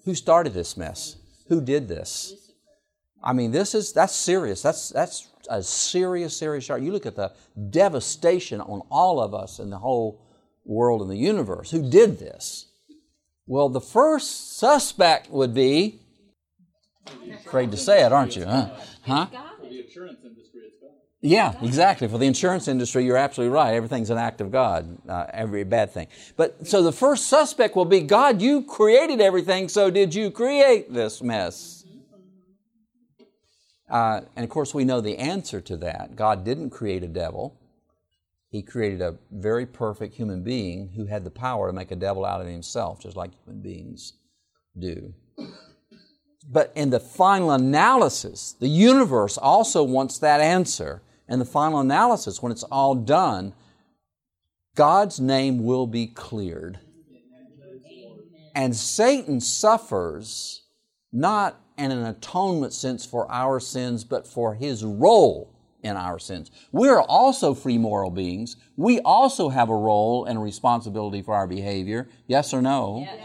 [0.06, 1.18] Who started this mess?
[1.48, 2.52] Who did this?
[3.24, 4.62] I mean, this is that's serious.
[4.62, 6.84] That's that's a serious, serious charge.
[6.84, 7.32] You look at the
[7.70, 10.22] devastation on all of us and the whole
[10.64, 11.72] world and the universe.
[11.72, 12.68] Who did this?
[13.48, 16.00] Well, the first suspect would be
[17.46, 18.46] afraid to say it, aren't you?
[18.46, 18.70] Huh?
[19.04, 19.28] Huh?
[21.26, 22.08] Yeah, exactly.
[22.08, 23.74] For the insurance industry, you're absolutely right.
[23.74, 26.06] Everything's an act of God, uh, every bad thing.
[26.38, 30.94] But so the first suspect will be God, you created everything, so did you create
[30.94, 31.84] this mess?
[33.90, 36.16] Uh, and of course, we know the answer to that.
[36.16, 37.60] God didn't create a devil,
[38.52, 42.24] He created a very perfect human being who had the power to make a devil
[42.24, 44.14] out of himself, just like human beings
[44.78, 45.16] do.
[46.48, 51.02] But in the final analysis, the universe also wants that answer.
[51.28, 53.54] And the final analysis, when it's all done,
[54.76, 56.80] God's name will be cleared.
[58.54, 60.64] And Satan suffers
[61.12, 65.52] not in an atonement sense for our sins, but for his role
[65.84, 66.52] in our sins.
[66.72, 68.56] We are also free moral beings.
[68.76, 72.10] We also have a role and a responsibility for our behavior.
[72.28, 73.00] Yes or no?
[73.06, 73.22] Yes.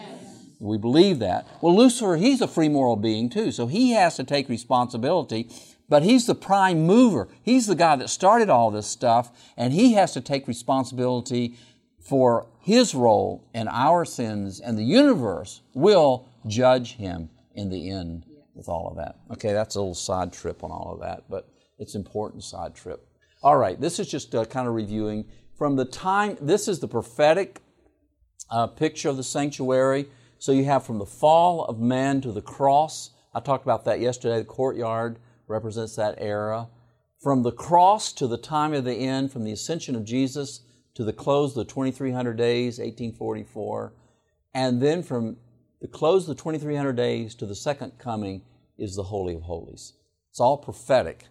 [0.59, 1.49] We believe that.
[1.63, 5.49] Well, Lucifer, he's a free moral being too, so he has to take responsibility,
[5.91, 7.29] but he's the prime mover.
[7.43, 11.57] He's the guy that started all this stuff, and he has to take responsibility
[12.01, 18.25] for his role in our sins, and the universe will judge him in the end
[18.55, 19.17] with all of that.
[19.33, 23.07] Okay, that's a little side trip on all of that, but it's important side trip.
[23.43, 25.27] All right, this is just uh, kind of reviewing
[25.61, 27.61] from the time, this is the prophetic
[28.51, 30.07] uh, picture of the sanctuary.
[30.39, 33.11] So you have from the fall of man to the cross.
[33.35, 34.39] I talked about that yesterday.
[34.39, 35.19] The courtyard
[35.51, 36.69] represents that era.
[37.21, 40.61] From the cross to the time of the end, from the ascension of Jesus
[40.95, 43.93] to the close of the 2300 days, 1844.
[44.55, 45.37] And then from
[45.81, 48.43] the close of the 2300 days to the second coming
[48.79, 49.95] is the Holy of Holies.
[50.31, 51.25] It's all prophetic,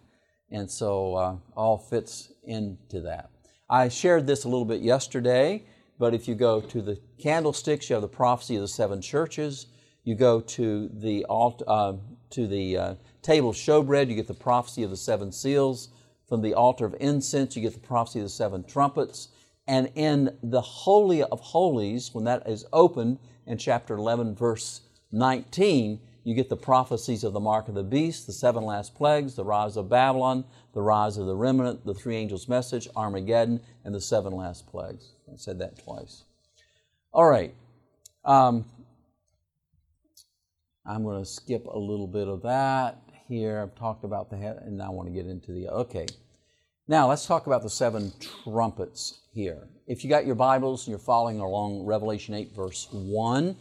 [0.50, 3.30] and so uh, all fits into that.
[3.68, 5.64] I shared this a little bit yesterday,
[5.98, 9.66] but if you go to the candlesticks, you have the prophecy of the seven churches.
[10.04, 11.94] You go to the alt, uh,
[12.30, 15.88] to the uh, table of showbread, you get the prophecy of the seven seals.
[16.28, 19.28] From the altar of incense, you get the prophecy of the seven trumpets.
[19.66, 26.00] And in the Holy of Holies, when that is opened in chapter 11, verse 19,
[26.22, 29.44] you get the prophecies of the mark of the beast, the seven last plagues, the
[29.44, 34.00] rise of Babylon, the rise of the remnant, the three angels' message, Armageddon, and the
[34.00, 35.12] seven last plagues.
[35.32, 36.24] I said that twice.
[37.12, 37.54] All right.
[38.24, 38.66] Um,
[40.86, 43.60] I'm going to skip a little bit of that here.
[43.62, 45.68] I've talked about the head, and now I want to get into the.
[45.68, 46.06] Okay.
[46.88, 48.12] Now let's talk about the seven
[48.44, 49.68] trumpets here.
[49.86, 53.56] If you got your Bibles and you're following along Revelation 8, verse 1,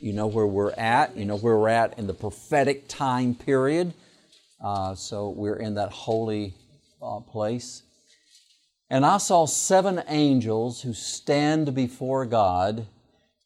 [0.00, 1.16] you know where we're at.
[1.16, 3.94] You know where we're at in the prophetic time period.
[4.62, 6.54] Uh, so we're in that holy
[7.02, 7.82] uh, place.
[8.90, 12.86] And I saw seven angels who stand before God,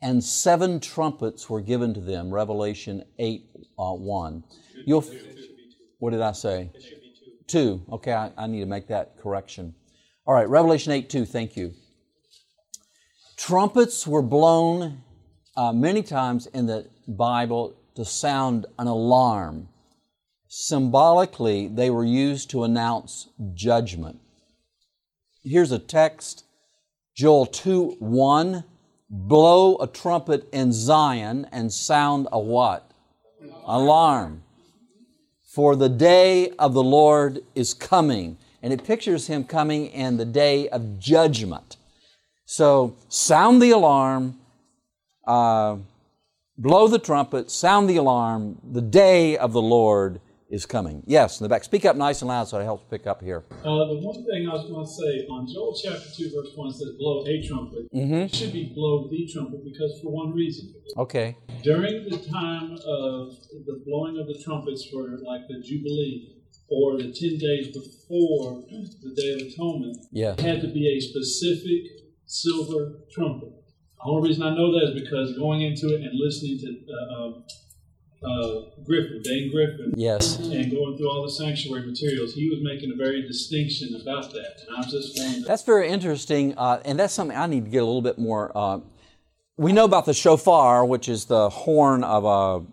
[0.03, 2.35] and seven trumpets were given to them.
[2.35, 3.45] Revelation 8
[3.79, 4.43] uh, 1.
[4.85, 5.05] You'll,
[5.99, 6.71] what did I say?
[7.47, 7.83] Two.
[7.91, 9.75] Okay, I, I need to make that correction.
[10.27, 11.73] All right, Revelation 8 2, thank you.
[13.37, 15.03] Trumpets were blown
[15.57, 19.69] uh, many times in the Bible to sound an alarm.
[20.49, 24.21] Symbolically, they were used to announce judgment.
[25.43, 26.45] Here's a text
[27.17, 28.65] Joel 2 1
[29.11, 32.91] Blow a trumpet in Zion and sound a what?
[33.65, 34.43] Alarm.
[35.59, 38.39] For the day of the Lord is coming.
[38.63, 41.79] And it pictures him coming in the day of judgment.
[42.45, 44.39] So sound the alarm,
[45.27, 45.79] uh,
[46.57, 48.61] blow the trumpet, sound the alarm.
[48.71, 51.03] The day of the Lord is coming.
[51.07, 51.63] Yes, in the back.
[51.65, 53.45] Speak up nice and loud so it helps pick up here.
[53.65, 56.73] Uh, the one thing I was going to say on Joel chapter 2, verse 1
[56.73, 57.87] says, blow a trumpet.
[57.93, 60.73] It should be blow the trumpet because for one reason.
[60.97, 61.37] Okay.
[61.63, 66.35] During the time of the blowing of the trumpets for like the Jubilee
[66.71, 70.33] or the 10 days before the Day of Atonement, Yeah.
[70.33, 71.83] it had to be a specific
[72.27, 73.51] silver trumpet.
[73.51, 77.33] The only reason I know that is because going into it and listening to uh,
[78.23, 80.39] uh, Griffin, Dane Griffin, Yes.
[80.39, 84.61] and going through all the sanctuary materials, he was making a very distinction about that.
[84.67, 85.45] And I was just wondering.
[85.45, 88.51] That's very interesting, uh, and that's something I need to get a little bit more.
[88.57, 88.81] Uh,
[89.57, 92.65] we know about the shofar, which is the horn of a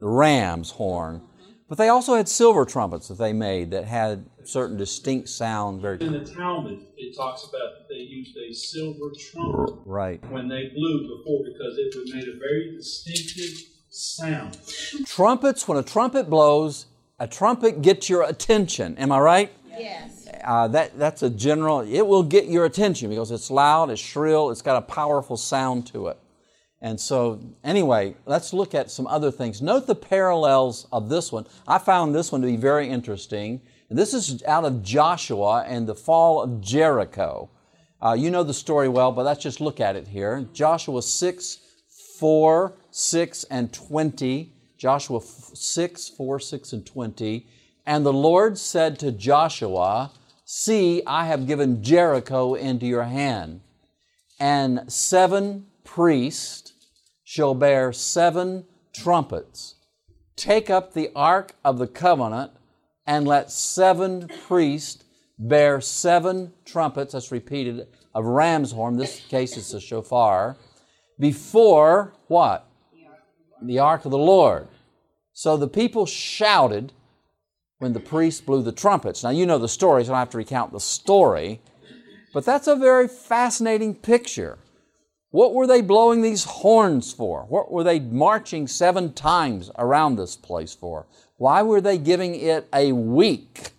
[0.00, 1.22] ram's horn,
[1.68, 5.80] but they also had silver trumpets that they made that had certain distinct sound.
[5.80, 10.20] Very In the Talmud, it talks about that they used a silver trumpet right.
[10.30, 14.58] when they blew before because it would made a very distinctive sound.
[15.06, 15.68] Trumpets.
[15.68, 16.86] When a trumpet blows,
[17.18, 18.96] a trumpet gets your attention.
[18.98, 19.52] Am I right?
[19.68, 20.28] Yes.
[20.42, 21.80] Uh, that that's a general.
[21.80, 25.86] It will get your attention because it's loud, it's shrill, it's got a powerful sound
[25.88, 26.18] to it.
[26.80, 29.62] And so, anyway, let's look at some other things.
[29.62, 31.46] Note the parallels of this one.
[31.68, 33.60] I found this one to be very interesting.
[33.88, 37.50] And this is out of Joshua and the fall of Jericho.
[38.00, 40.44] Uh, you know the story well, but let's just look at it here.
[40.52, 41.58] Joshua 6,
[42.22, 44.52] 4, 6, and 20.
[44.78, 47.46] Joshua 6, 4, 6, and 20.
[47.84, 50.12] And the Lord said to Joshua,
[50.44, 53.62] See, I have given Jericho into your hand,
[54.38, 56.74] and seven priests
[57.24, 59.74] shall bear seven trumpets.
[60.36, 62.52] Take up the ark of the covenant,
[63.04, 65.02] and let seven priests
[65.40, 70.56] bear seven trumpets, that's repeated, of ram's horn, this case it's a shofar,
[71.22, 72.66] before what?
[73.62, 74.66] The ark of the Lord.
[75.32, 76.92] So the people shouted
[77.78, 79.22] when the priest blew the trumpets.
[79.22, 81.60] Now you know the story, so I don't have to recount the story,
[82.34, 84.58] but that's a very fascinating picture.
[85.30, 87.44] What were they blowing these horns for?
[87.44, 91.06] What were they marching seven times around this place for?
[91.36, 93.70] Why were they giving it a week?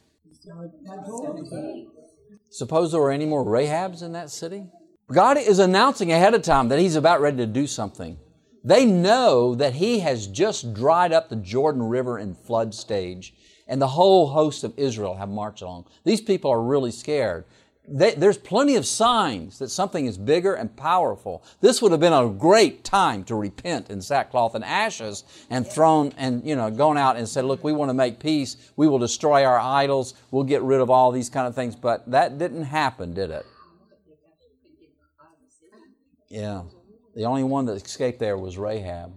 [2.52, 4.64] Suppose there were any more Rahabs in that city?
[5.12, 8.18] God is announcing ahead of time that He's about ready to do something.
[8.64, 13.34] They know that He has just dried up the Jordan River in flood stage,
[13.68, 15.88] and the whole host of Israel have marched along.
[16.06, 17.44] These people are really scared.
[17.86, 21.44] They, there's plenty of signs that something is bigger and powerful.
[21.60, 26.14] This would have been a great time to repent in sackcloth and ashes and thrown
[26.16, 28.56] and you know gone out and said, "Look, we want to make peace.
[28.78, 30.14] We will destroy our idols.
[30.32, 33.46] We'll get rid of all these kind of things." But that didn't happen, did it?
[36.34, 36.64] Yeah.
[37.14, 39.14] The only one that escaped there was Rahab.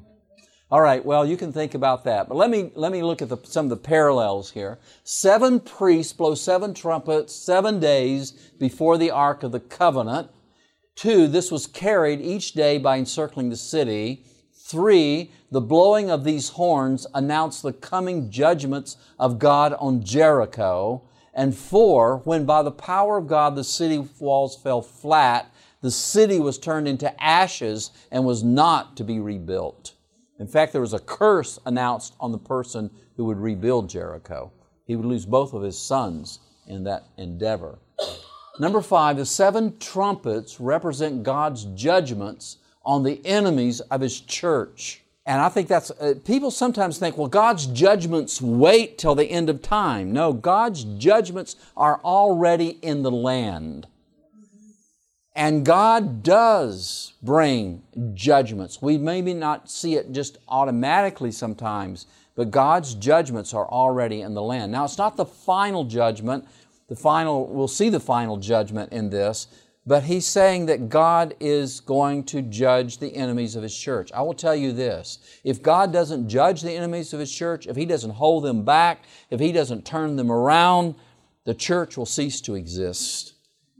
[0.70, 2.28] All right, well, you can think about that.
[2.28, 4.78] But let me, let me look at the, some of the parallels here.
[5.02, 10.28] Seven priests blow seven trumpets seven days before the Ark of the Covenant.
[10.94, 14.26] Two, this was carried each day by encircling the city.
[14.52, 21.08] Three, the blowing of these horns announced the coming judgments of God on Jericho.
[21.32, 25.50] And four, when by the power of God the city walls fell flat,
[25.82, 29.94] the city was turned into ashes and was not to be rebuilt.
[30.38, 34.52] In fact, there was a curse announced on the person who would rebuild Jericho.
[34.86, 37.78] He would lose both of his sons in that endeavor.
[38.58, 45.02] Number five, the seven trumpets represent God's judgments on the enemies of His church.
[45.26, 49.50] And I think that's, uh, people sometimes think, well, God's judgments wait till the end
[49.50, 50.12] of time.
[50.12, 53.88] No, God's judgments are already in the land.
[55.36, 57.82] And God does bring
[58.14, 58.80] judgments.
[58.80, 64.40] We maybe not see it just automatically sometimes, but God's judgments are already in the
[64.40, 64.72] land.
[64.72, 66.46] Now, it's not the final judgment.
[66.88, 69.48] The final, we'll see the final judgment in this,
[69.84, 74.10] but he's saying that God is going to judge the enemies of his church.
[74.12, 77.76] I will tell you this if God doesn't judge the enemies of his church, if
[77.76, 80.94] he doesn't hold them back, if he doesn't turn them around,
[81.44, 83.34] the church will cease to exist.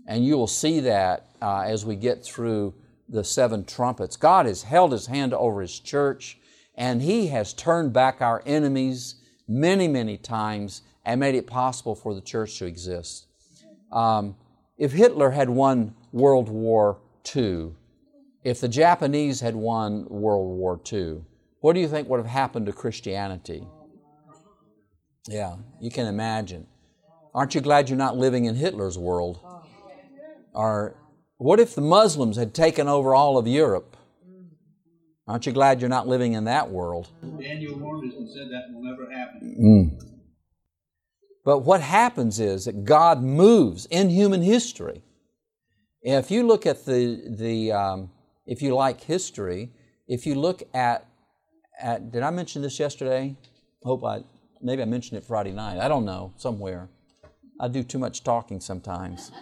[0.07, 2.75] And you will see that uh, as we get through
[3.09, 4.17] the seven trumpets.
[4.17, 6.39] God has held his hand over his church
[6.75, 9.17] and he has turned back our enemies
[9.49, 13.27] many, many times and made it possible for the church to exist.
[13.93, 14.37] Um,
[14.77, 16.99] if Hitler had won World War
[17.35, 17.73] II,
[18.43, 21.23] if the Japanese had won World War II,
[21.61, 23.67] what do you think would have happened to Christianity?
[25.29, 26.67] Yeah, you can imagine.
[27.35, 29.41] Aren't you glad you're not living in Hitler's world?
[30.57, 30.97] Or
[31.37, 33.97] what if the Muslims had taken over all of Europe?
[35.29, 37.09] Aren't you glad you're not living in that world?
[37.39, 39.57] Daniel warned us and said that will never happen.
[39.61, 40.03] Mm.
[41.45, 45.03] But what happens is that God moves in human history.
[46.03, 48.11] If you look at the, the um,
[48.47, 49.73] if you like history,
[50.09, 51.07] if you look at,
[51.79, 53.37] at, did I mention this yesterday?
[53.83, 54.23] Hope I,
[54.63, 55.79] maybe I mentioned it Friday night.
[55.79, 56.89] I don't know, somewhere.
[57.61, 59.33] I do too much talking sometimes.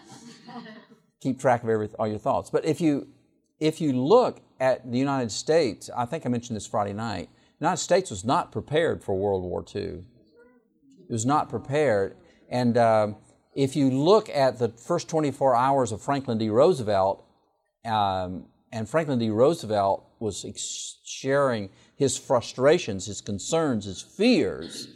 [1.25, 2.51] Keep track of every, all your thoughts.
[2.51, 3.09] But if you,
[3.59, 7.64] if you look at the United States, I think I mentioned this Friday night, the
[7.64, 10.05] United States was not prepared for World War II.
[11.09, 12.18] It was not prepared.
[12.51, 13.14] And uh,
[13.55, 16.51] if you look at the first 24 hours of Franklin D.
[16.51, 17.25] Roosevelt,
[17.87, 19.31] um, and Franklin D.
[19.31, 24.89] Roosevelt was ex- sharing his frustrations, his concerns, his fears,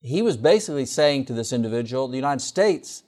[0.00, 3.04] he was basically saying to this individual, the United States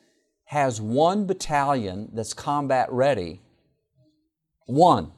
[0.49, 3.43] has one battalion that's combat ready.
[4.65, 5.13] One.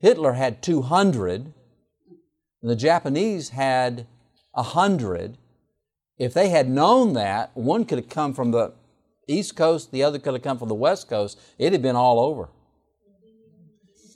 [0.00, 1.52] Hitler had 200.
[2.62, 4.06] The Japanese had
[4.52, 5.36] 100.
[6.16, 8.72] If they had known that, one could have come from the
[9.26, 12.20] East Coast, the other could have come from the West Coast, it had been all
[12.20, 12.48] over.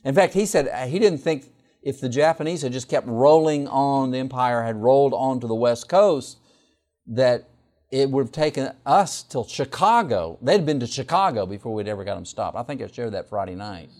[0.05, 1.53] In fact, he said he didn't think
[1.83, 5.57] if the Japanese had just kept rolling on, the empire had rolled on to the
[5.57, 6.39] West Coast,
[7.09, 7.50] that
[7.91, 10.38] it would have taken us till Chicago.
[10.41, 12.57] They'd been to Chicago before we'd ever got them stopped.
[12.57, 13.91] I think I shared that Friday night.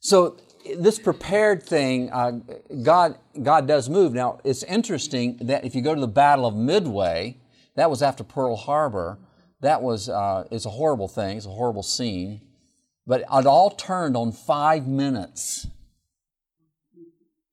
[0.00, 0.36] So
[0.76, 2.32] this prepared thing, uh,
[2.82, 4.12] God, God does move.
[4.12, 7.38] Now, it's interesting that if you go to the Battle of Midway,
[7.76, 9.18] that was after Pearl Harbor.
[9.60, 11.36] That was, uh, it's a horrible thing.
[11.36, 12.42] It's a horrible scene.
[13.06, 15.66] But it all turned on five minutes.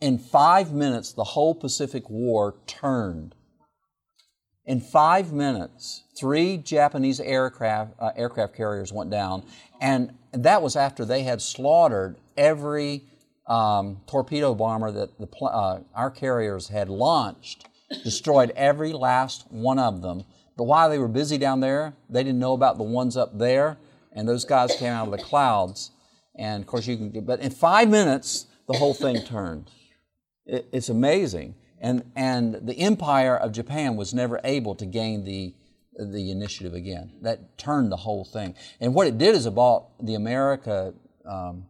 [0.01, 3.35] In five minutes, the whole Pacific War turned.
[4.69, 9.43] In five minutes, three Japanese aircraft, uh, aircraft carriers went down,
[9.81, 13.01] and that was after they had slaughtered every
[13.47, 17.67] um, torpedo bomber that the, uh, our carriers had launched,
[18.03, 20.23] destroyed every last one of them.
[20.55, 23.79] But while they were busy down there, they didn't know about the ones up there,
[24.11, 25.89] and those guys came out of the clouds.
[26.35, 27.25] And of course, you can.
[27.25, 29.71] But in five minutes, the whole thing turned.
[30.45, 35.53] It, it's amazing and, and the empire of Japan was never able to gain the,
[35.97, 37.13] the initiative again.
[37.21, 38.55] That turned the whole thing.
[38.79, 40.93] And what it did is it bought the America
[41.25, 41.65] um,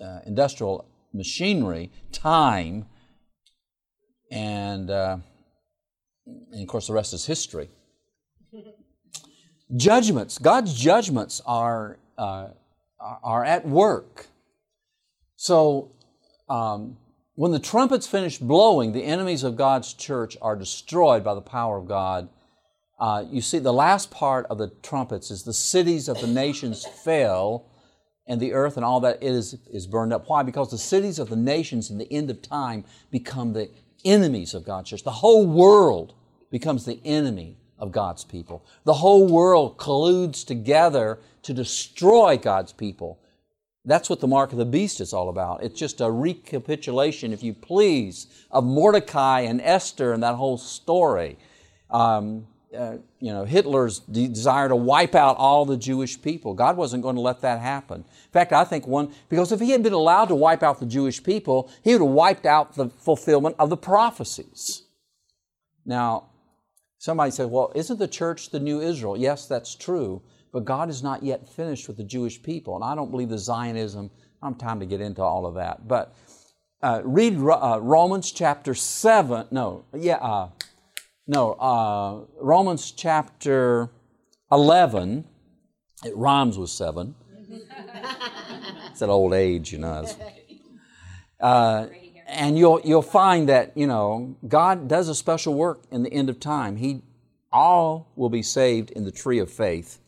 [0.00, 2.86] uh, industrial machinery time,
[4.30, 5.18] and, uh,
[6.26, 7.70] and of course the rest is history.
[9.76, 12.48] judgments, God's judgments are, uh,
[13.00, 14.26] are at work.
[15.36, 15.92] So,
[16.48, 16.96] um,
[17.38, 21.78] when the trumpets finish blowing, the enemies of God's church are destroyed by the power
[21.78, 22.28] of God.
[22.98, 26.84] Uh, you see, the last part of the trumpets is the cities of the nations
[27.04, 27.70] fell,
[28.26, 30.28] and the earth and all that is, is burned up.
[30.28, 30.42] Why?
[30.42, 33.70] Because the cities of the nations in the end of time become the
[34.04, 35.04] enemies of God's church.
[35.04, 36.14] The whole world
[36.50, 38.66] becomes the enemy of God's people.
[38.82, 43.20] The whole world colludes together to destroy God's people.
[43.88, 45.62] That's what the mark of the beast is all about.
[45.62, 51.38] It's just a recapitulation, if you please, of Mordecai and Esther and that whole story.
[51.90, 56.52] Um, uh, you know, Hitler's desire to wipe out all the Jewish people.
[56.52, 58.00] God wasn't going to let that happen.
[58.00, 60.86] In fact, I think one, because if he had been allowed to wipe out the
[60.86, 64.82] Jewish people, he would have wiped out the fulfillment of the prophecies.
[65.86, 66.28] Now,
[66.98, 69.16] somebody said, well, isn't the church the new Israel?
[69.16, 70.20] Yes, that's true
[70.52, 72.74] but God is not yet finished with the Jewish people.
[72.74, 74.10] And I don't believe the Zionism,
[74.42, 75.86] I don't have time to get into all of that.
[75.86, 76.14] But
[76.82, 79.48] uh, read uh, Romans chapter 7.
[79.50, 80.48] No, yeah, uh,
[81.26, 83.90] no, uh, Romans chapter
[84.50, 85.24] 11.
[86.04, 87.14] It rhymes with 7.
[88.90, 90.06] it's an old age, you know.
[91.40, 91.86] Uh,
[92.26, 96.28] and you'll, you'll find that, you know, God does a special work in the end
[96.28, 96.74] of time.
[96.74, 97.02] He,
[97.52, 100.00] all will be saved in the tree of faith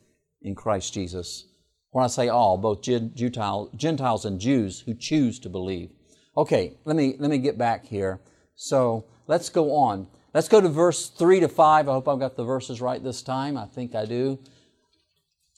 [0.42, 1.46] in Christ Jesus.
[1.90, 5.90] When I say all, both Gentiles and Jews who choose to believe.
[6.36, 8.20] Okay, let me, let me get back here.
[8.54, 10.06] So let's go on.
[10.32, 11.88] Let's go to verse 3 to 5.
[11.88, 13.56] I hope I've got the verses right this time.
[13.56, 14.38] I think I do.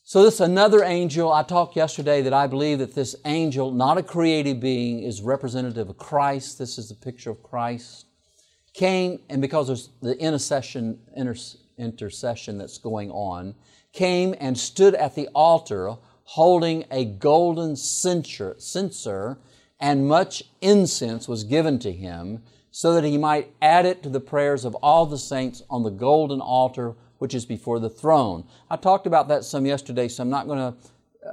[0.05, 4.03] So this another angel, I talked yesterday that I believe that this angel, not a
[4.03, 6.59] created being, is representative of Christ.
[6.59, 8.07] This is the picture of Christ.
[8.75, 11.37] Came, and because there's the intercession, inter,
[11.79, 13.55] intercession that's going on,
[13.93, 19.39] came and stood at the altar holding a golden censer, censer
[19.79, 24.21] and much incense was given to him so that he might add it to the
[24.21, 28.45] prayers of all the saints on the golden altar which is before the throne.
[28.69, 30.75] I talked about that some yesterday, so I'm not going to,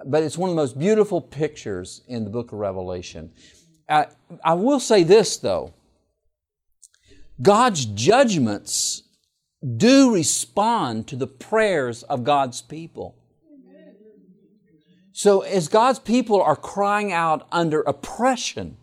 [0.05, 3.32] but it's one of the most beautiful pictures in the book of Revelation.
[3.89, 4.07] I,
[4.43, 5.74] I will say this though
[7.41, 9.03] God's judgments
[9.78, 13.16] do respond to the prayers of God's people.
[15.12, 18.78] So, as God's people are crying out under oppression,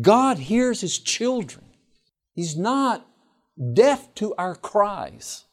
[0.00, 1.64] God hears His children.
[2.34, 3.04] He's not
[3.72, 5.44] deaf to our cries.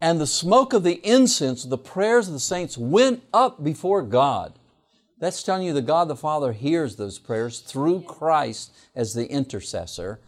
[0.00, 4.58] And the smoke of the incense, the prayers of the saints went up before God.
[5.18, 10.20] That's telling you that God the Father hears those prayers through Christ as the intercessor.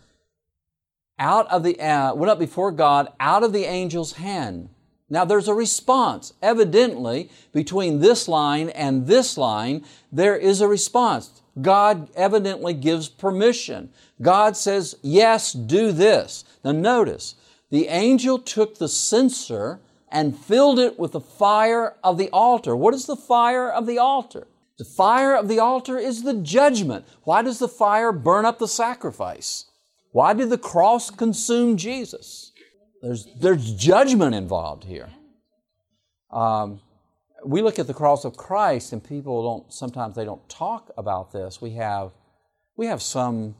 [1.19, 4.69] Out of the, uh, went up before God out of the angel's hand.
[5.11, 6.35] Now there's a response.
[6.43, 11.43] Evidently, between this line and this line, there is a response.
[11.61, 13.91] God evidently gives permission.
[14.21, 16.45] God says, yes, do this.
[16.65, 17.35] Now notice,
[17.71, 22.77] the angel took the censer and filled it with the fire of the altar.
[22.77, 24.47] What is the fire of the altar?
[24.79, 27.05] The fire of the altar is the judgment.
[27.25, 29.65] Why does the fire burn up the sacrifice?
[30.13, 32.53] Why did the cross consume Jesus?
[33.03, 35.09] There's, there's judgment involved here.
[36.31, 36.81] Um,
[37.45, 41.33] we look at the cross of Christ and people don't, sometimes they don't talk about
[41.33, 41.61] this.
[41.61, 42.11] We have,
[42.77, 43.55] we have some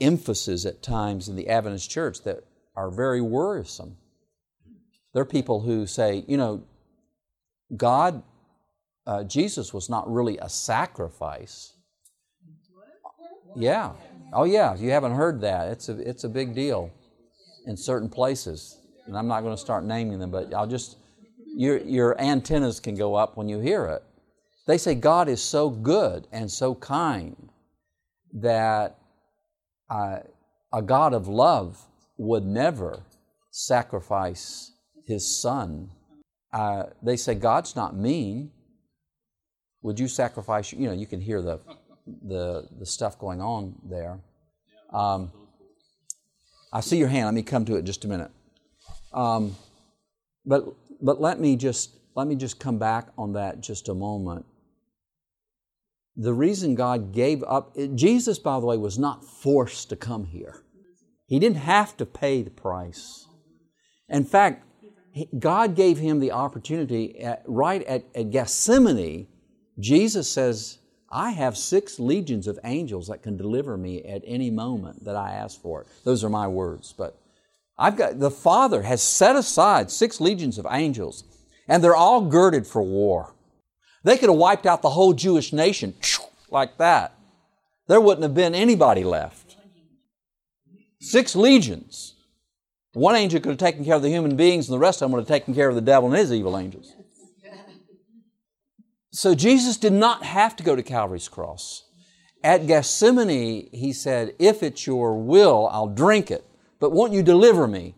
[0.00, 2.44] emphasis at times in the Adventist church that
[2.76, 3.96] are very worrisome.
[5.12, 6.62] There are people who say, you know,
[7.76, 8.22] God,
[9.06, 11.72] uh, Jesus was not really a sacrifice.
[13.56, 13.92] Yeah.
[14.32, 14.74] Oh, yeah.
[14.76, 15.68] You haven't heard that.
[15.68, 16.90] It's a, it's a big deal
[17.66, 18.78] in certain places.
[19.06, 20.98] And I'm not going to start naming them, but I'll just,
[21.56, 24.02] your, your antennas can go up when you hear it.
[24.66, 27.48] They say God is so good and so kind
[28.34, 28.98] that
[29.88, 30.18] uh,
[30.72, 31.82] a God of love
[32.18, 33.02] would never
[33.50, 34.72] sacrifice
[35.06, 35.90] his son.
[36.52, 38.50] Uh, they say God's not mean.
[39.82, 40.72] Would you sacrifice?
[40.72, 41.60] You know, you can hear the
[42.26, 44.20] the the stuff going on there.
[44.92, 45.32] Um,
[46.72, 47.26] I see your hand.
[47.26, 48.30] Let me come to it just a minute.
[49.12, 49.56] Um,
[50.44, 50.64] but
[51.00, 54.44] but let me just let me just come back on that just a moment.
[56.16, 60.64] The reason God gave up Jesus, by the way, was not forced to come here.
[61.26, 63.26] He didn't have to pay the price.
[64.08, 64.64] In fact,
[65.38, 69.28] God gave him the opportunity at, right at, at Gethsemane.
[69.78, 70.78] Jesus says,
[71.10, 75.32] I have six legions of angels that can deliver me at any moment that I
[75.32, 75.86] ask for it.
[76.04, 77.18] Those are my words, but
[77.78, 81.24] I've got the Father has set aside six legions of angels,
[81.66, 83.34] and they're all girded for war.
[84.04, 85.94] They could have wiped out the whole Jewish nation
[86.50, 87.14] like that.
[87.86, 89.56] There wouldn't have been anybody left.
[91.00, 92.14] Six legions.
[92.92, 95.12] One angel could have taken care of the human beings, and the rest of them
[95.12, 96.92] would have taken care of the devil and his evil angels.
[99.18, 101.82] So Jesus did not have to go to Calvary's cross.
[102.44, 106.46] At Gethsemane, he said, If it's your will, I'll drink it,
[106.78, 107.96] but won't you deliver me?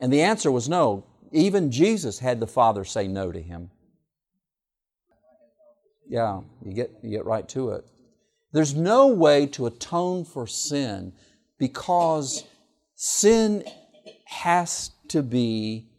[0.00, 1.06] And the answer was no.
[1.32, 3.70] Even Jesus had the Father say no to him.
[6.06, 7.86] Yeah, you get, you get right to it.
[8.52, 11.14] There's no way to atone for sin
[11.56, 12.44] because
[12.96, 13.64] sin
[14.26, 15.89] has to be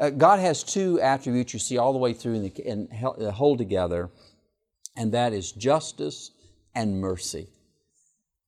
[0.00, 3.58] uh, God has two attributes you see all the way through and, and uh, hold
[3.58, 4.10] together,
[4.96, 6.30] and that is justice
[6.74, 7.48] and mercy.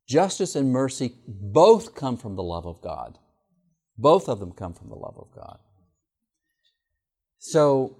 [0.08, 3.18] Justice and mercy both come from the love of God.
[3.96, 5.58] Both of them come from the love of God.
[7.38, 7.96] So,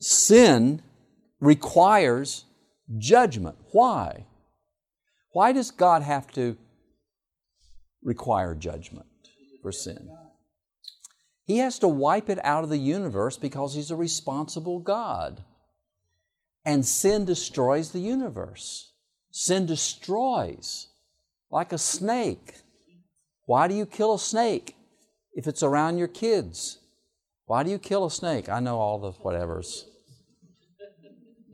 [0.00, 0.82] sin
[1.40, 2.44] requires
[2.98, 3.56] judgment.
[3.72, 4.26] Why?
[5.32, 6.56] Why does God have to
[8.02, 9.06] require judgment
[9.62, 10.08] for sin?
[11.46, 15.44] He has to wipe it out of the universe because He's a responsible God.
[16.64, 18.92] And sin destroys the universe.
[19.30, 20.88] Sin destroys,
[21.50, 22.54] like a snake.
[23.44, 24.74] Why do you kill a snake
[25.34, 26.78] if it's around your kids?
[27.44, 28.48] Why do you kill a snake?
[28.48, 29.84] I know all the whatevers.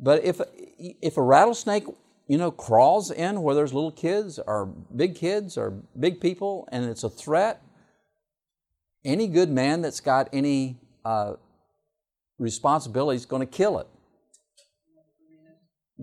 [0.01, 0.41] But if,
[0.79, 1.85] if a rattlesnake,
[2.27, 4.67] you know, crawls in where there's little kids or
[4.97, 5.71] big kids or
[6.01, 7.63] big people and it's a threat,
[9.05, 11.35] any good man that's got any uh,
[12.39, 13.87] responsibility is going to kill it.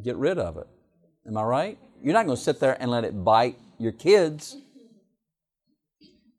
[0.02, 0.68] Get rid of it.
[1.28, 1.78] Am I right?
[2.02, 4.58] You're not going to sit there and let it bite your kids.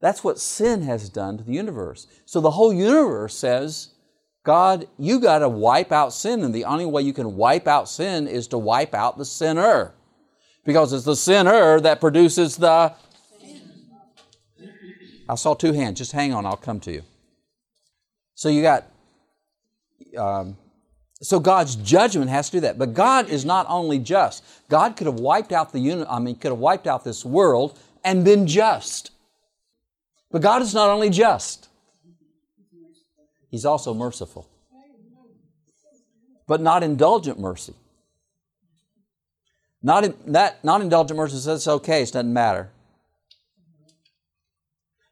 [0.01, 2.07] That's what sin has done to the universe.
[2.25, 3.91] So the whole universe says,
[4.45, 7.89] God, you got to wipe out sin, and the only way you can wipe out
[7.89, 9.93] sin is to wipe out the sinner.
[10.65, 12.95] Because it's the sinner that produces the.
[15.31, 15.99] I saw two hands.
[15.99, 17.03] Just hang on, I'll come to you.
[18.35, 18.87] So you got.
[20.19, 20.57] Um,
[21.23, 22.79] so God's judgment has to do that.
[22.79, 24.43] But God is not only just.
[24.69, 27.79] God could have wiped out the uni- I mean, could have wiped out this world
[28.03, 29.13] and been just.
[30.33, 31.69] But God is not only just.
[33.51, 34.49] He's also merciful.
[36.49, 37.75] But not indulgent mercy.
[39.83, 42.71] Not in, that not indulgent mercy says it's okay, it doesn't matter.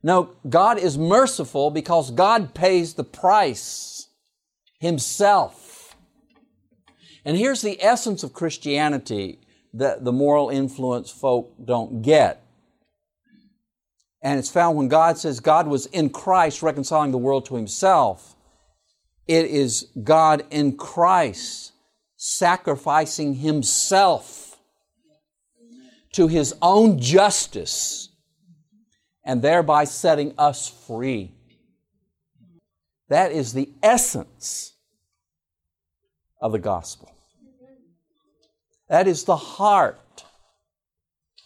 [0.03, 4.09] No, God is merciful because God pays the price
[4.79, 5.97] Himself.
[7.25, 9.41] And here's the essence of Christianity
[9.75, 12.43] that the moral influence folk don't get.
[14.23, 18.37] And it's found when God says God was in Christ reconciling the world to Himself.
[19.27, 21.73] It is God in Christ
[22.17, 24.57] sacrificing Himself
[26.13, 28.08] to His own justice
[29.29, 31.31] and thereby setting us free.
[33.11, 34.73] That is the essence
[36.41, 37.13] of the gospel.
[38.89, 40.25] That is the heart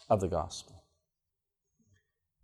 [0.09, 0.85] of the gospel.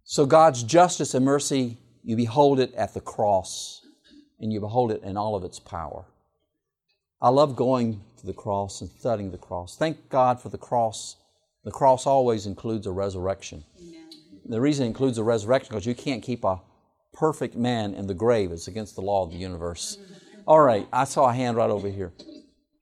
[0.03, 3.86] So God's justice and mercy, you behold it at the cross,
[4.41, 6.05] and you behold it in all of its power.
[7.22, 9.76] I love going to the cross and studying the cross.
[9.76, 11.14] Thank God for the cross.
[11.62, 13.62] The cross always includes a resurrection.
[14.49, 16.62] The reason it includes a resurrection because you can't keep a
[17.12, 18.51] perfect man in the grave.
[18.51, 19.99] It's against the law of the universe.
[20.46, 22.14] All right, I saw a hand right over here.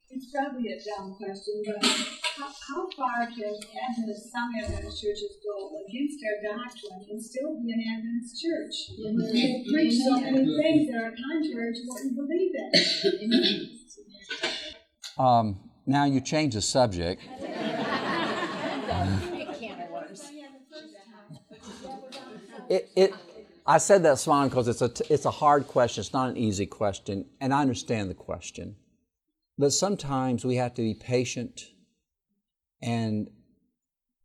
[0.09, 3.59] It's probably a dumb question, but how, how far can
[3.91, 8.75] Adventist, some Adventist churches go against our doctrine and still be an Adventist church?
[9.05, 13.71] And they preach so many things that are contrary to what we believe in.
[15.19, 17.23] Um, now you change the subject.
[22.69, 23.15] It, it,
[23.67, 26.01] I said that, Swan, because it's a, it's a hard question.
[26.01, 28.77] It's not an easy question, and I understand the question.
[29.59, 31.63] But sometimes we have to be patient,
[32.83, 33.29] and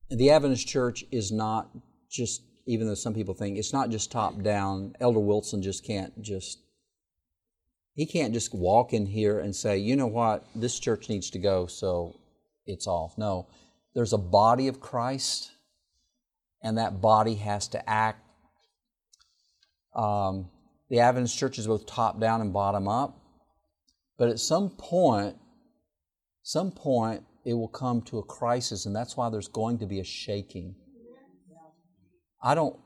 [0.10, 1.70] the Adventist church is not
[2.10, 4.94] just, even though some people think, it's not just top down.
[5.00, 6.60] Elder Wilson just can't just,
[7.94, 11.39] he can't just walk in here and say, you know what, this church needs to
[11.39, 12.20] go, so
[12.66, 13.18] it's off.
[13.18, 13.48] No,
[13.96, 15.52] there's a body of Christ,
[16.62, 18.20] and that body has to act
[19.96, 20.50] um,
[20.89, 23.18] the Adventist church is both top down and bottom up.
[24.18, 25.36] But at some point,
[26.44, 30.00] some point, it will come to a crisis, and that's why there's going to be
[30.00, 30.76] a shaking.
[32.44, 32.78] I don't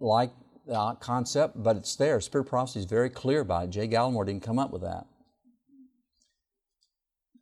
[0.00, 0.30] like
[0.66, 2.20] the concept, but it's there.
[2.20, 3.70] Spirit prophecy is very clear about it.
[3.70, 5.06] Jay Gallimore didn't come up with that.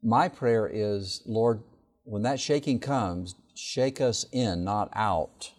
[0.03, 1.63] My prayer is, Lord,
[2.05, 5.53] when that shaking comes, shake us in, not out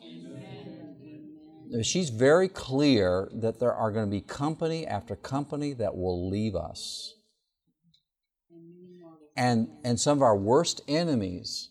[1.82, 6.56] she's very clear that there are going to be company after company that will leave
[6.56, 7.16] us.
[9.36, 11.70] And, and some of our worst enemies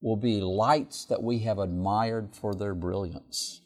[0.00, 3.60] will be lights that we have admired for their brilliance.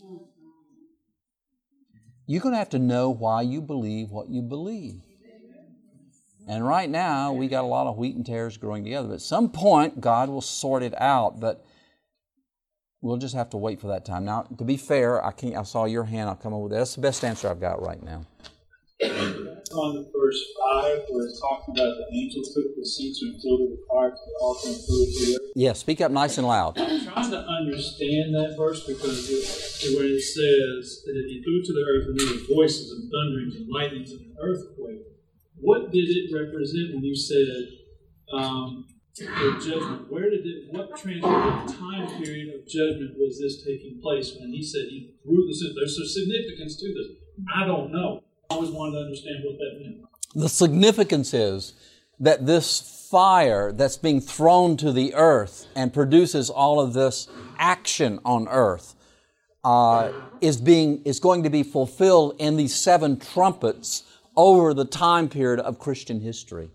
[2.27, 5.03] You're going to have to know why you believe what you believe.
[6.47, 9.09] And right now, we got a lot of wheat and tares growing together.
[9.09, 11.41] But at some point, God will sort it out.
[11.41, 11.65] But
[13.05, 14.25] we'll just have to wait for that time.
[14.25, 15.55] Now, to be fair, I can't.
[15.55, 16.29] I saw your hand.
[16.29, 16.69] I'll come over.
[16.71, 16.77] that.
[16.77, 18.25] That's the best answer I've got right now.
[19.03, 23.61] On the verse five, where it's talking about the angel took the censer and filled
[23.71, 25.51] with fire to the altar and threw it to the earth.
[25.57, 26.79] Yeah, speak up nice and loud.
[26.79, 31.67] I'm trying to understand that verse because it, where it says that he threw it
[31.67, 35.03] to the earth and there were voices and thunderings and lightnings and an earthquake.
[35.61, 37.67] What did it represent when you said
[38.33, 38.87] um,
[39.17, 40.11] the judgment.
[40.11, 44.51] Where did it, what transit, what time period of judgment was this taking place when
[44.51, 45.75] he said he threw the sin?
[45.77, 47.07] There's some significance to this.
[47.55, 48.23] I don't know.
[48.51, 50.05] I always wanted to understand what that meant.
[50.35, 51.75] The significance is
[52.21, 58.19] that this fire that's being thrown to the earth and produces all of this action
[58.25, 58.95] on earth
[59.63, 64.03] uh, is being is going to be fulfilled in these seven trumpets
[64.37, 66.71] over the time period of Christian history.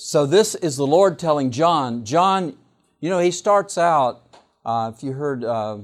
[0.00, 2.04] So this is the Lord telling John.
[2.04, 2.56] John,
[3.00, 4.22] you know, he starts out.
[4.64, 5.78] Uh, if you heard uh,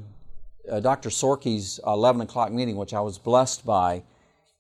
[0.71, 1.11] uh, Dr.
[1.11, 4.05] Sorky's 11 o'clock meeting, which I was blessed by,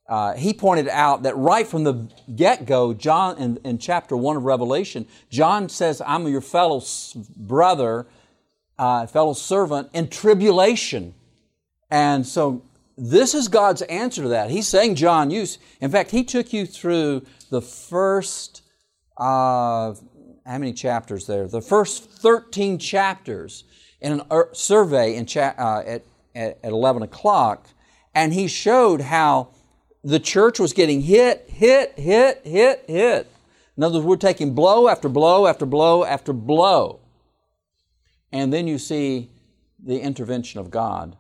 [0.09, 4.39] uh, he pointed out that right from the get go, John, in, in chapter 1
[4.39, 6.83] of Revelation, John says, I'm your fellow
[7.37, 8.09] brother,
[8.77, 11.15] uh, fellow servant in tribulation.
[11.93, 12.65] And so
[12.99, 14.51] this is God's answer to that.
[14.51, 15.47] He's saying, John, you,
[15.81, 18.63] in fact, he took you through the first,
[19.17, 19.95] uh,
[20.47, 21.47] how many chapters there?
[21.47, 23.65] The first 13 chapters
[24.01, 26.05] in an er, survey in cha- uh, at,
[26.35, 27.67] at, at 11 o'clock,
[28.15, 29.49] and he showed how
[30.03, 33.27] the church was getting hit, hit, hit, hit, hit.
[33.77, 37.01] In other words, we're taking blow after blow after blow after blow.
[38.31, 39.31] And then you see
[39.83, 41.17] the intervention of God.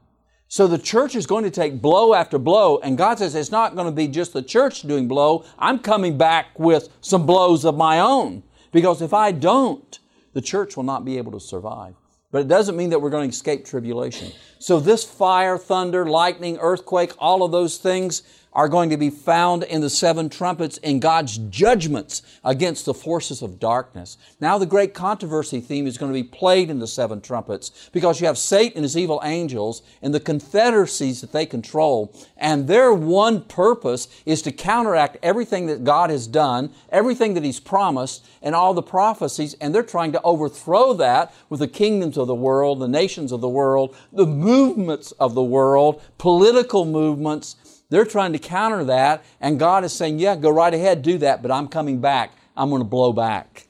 [0.54, 3.74] So the church is going to take blow after blow, and God says it's not
[3.74, 5.44] going to be just the church doing blow.
[5.58, 8.44] I'm coming back with some blows of my own.
[8.70, 9.98] Because if I don't,
[10.32, 11.96] the church will not be able to survive.
[12.30, 14.30] But it doesn't mean that we're going to escape tribulation.
[14.60, 18.22] So this fire, thunder, lightning, earthquake, all of those things
[18.54, 23.42] are going to be found in the seven trumpets in God's judgments against the forces
[23.42, 24.16] of darkness.
[24.40, 28.20] Now the great controversy theme is going to be played in the seven trumpets because
[28.20, 32.14] you have Satan and his evil angels and the confederacies that they control.
[32.36, 37.60] And their one purpose is to counteract everything that God has done, everything that He's
[37.60, 39.54] promised, and all the prophecies.
[39.60, 43.40] And they're trying to overthrow that with the kingdoms of the world, the nations of
[43.40, 47.56] the world, the movements of the world, political movements.
[47.90, 51.42] They're trying to counter that, and God is saying, Yeah, go right ahead, do that,
[51.42, 52.32] but I'm coming back.
[52.56, 53.68] I'm going to blow back.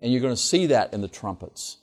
[0.00, 1.78] And you're going to see that in the trumpets.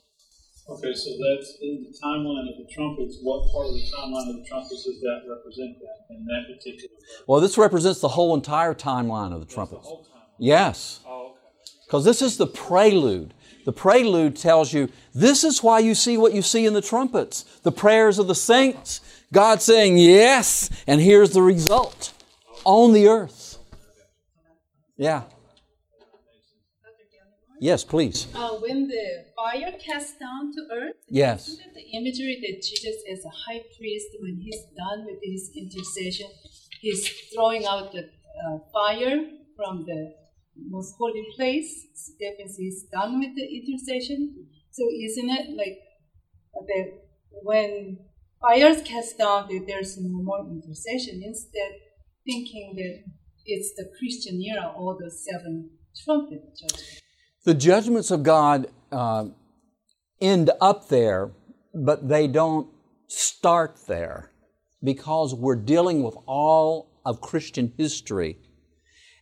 [0.68, 3.18] Okay, so that's in the timeline of the trumpets.
[3.22, 6.96] What part of the timeline of the trumpets does that represent that in that particular?
[7.28, 9.88] Well, this represents the whole entire timeline of the trumpets.
[10.38, 11.00] Yes.
[11.06, 11.38] Oh, okay.
[11.86, 13.32] Because this is the prelude.
[13.66, 17.42] The prelude tells you this is why you see what you see in the trumpets
[17.64, 19.00] the prayers of the saints.
[19.32, 22.12] God saying yes, and here's the result
[22.64, 23.58] on the earth.
[24.96, 25.24] Yeah.
[27.58, 28.28] Yes, please.
[28.34, 31.48] Uh, when the fire cast down to earth, Yes.
[31.48, 36.28] isn't the imagery that Jesus as a high priest, when he's done with his intercession,
[36.80, 39.24] he's throwing out the uh, fire
[39.56, 40.14] from the
[40.68, 41.86] most holy place.
[42.20, 44.46] That is done with the intercession.
[44.70, 45.78] So isn't it like
[46.66, 46.92] that
[47.42, 47.98] when
[48.40, 51.22] fires cast down, that there's no more intercession?
[51.24, 51.72] Instead,
[52.24, 53.12] thinking that
[53.46, 55.70] it's the Christian era or the seven
[56.04, 56.42] trumpet.
[57.44, 59.26] The judgments of God uh,
[60.20, 61.30] end up there,
[61.74, 62.68] but they don't
[63.06, 64.32] start there
[64.82, 68.38] because we're dealing with all of Christian history.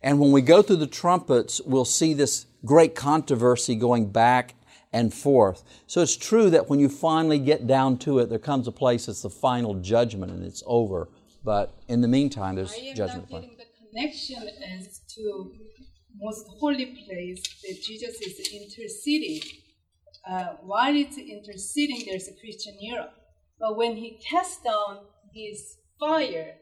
[0.04, 4.54] And when we go through the trumpets, we'll see this great controversy going back
[4.92, 5.64] and forth.
[5.86, 9.08] So it's true that when you finally get down to it, there comes a place
[9.08, 11.08] it's the final judgment and it's over.
[11.42, 13.30] But in the meantime, there's I am judgment.
[13.30, 14.46] not getting the connection
[14.78, 15.52] as to
[16.20, 19.40] most holy place that Jesus is interceding.
[20.28, 23.08] Uh, while it's interceding, there's a Christian era.
[23.58, 24.98] But when he casts down
[25.34, 26.56] his fire,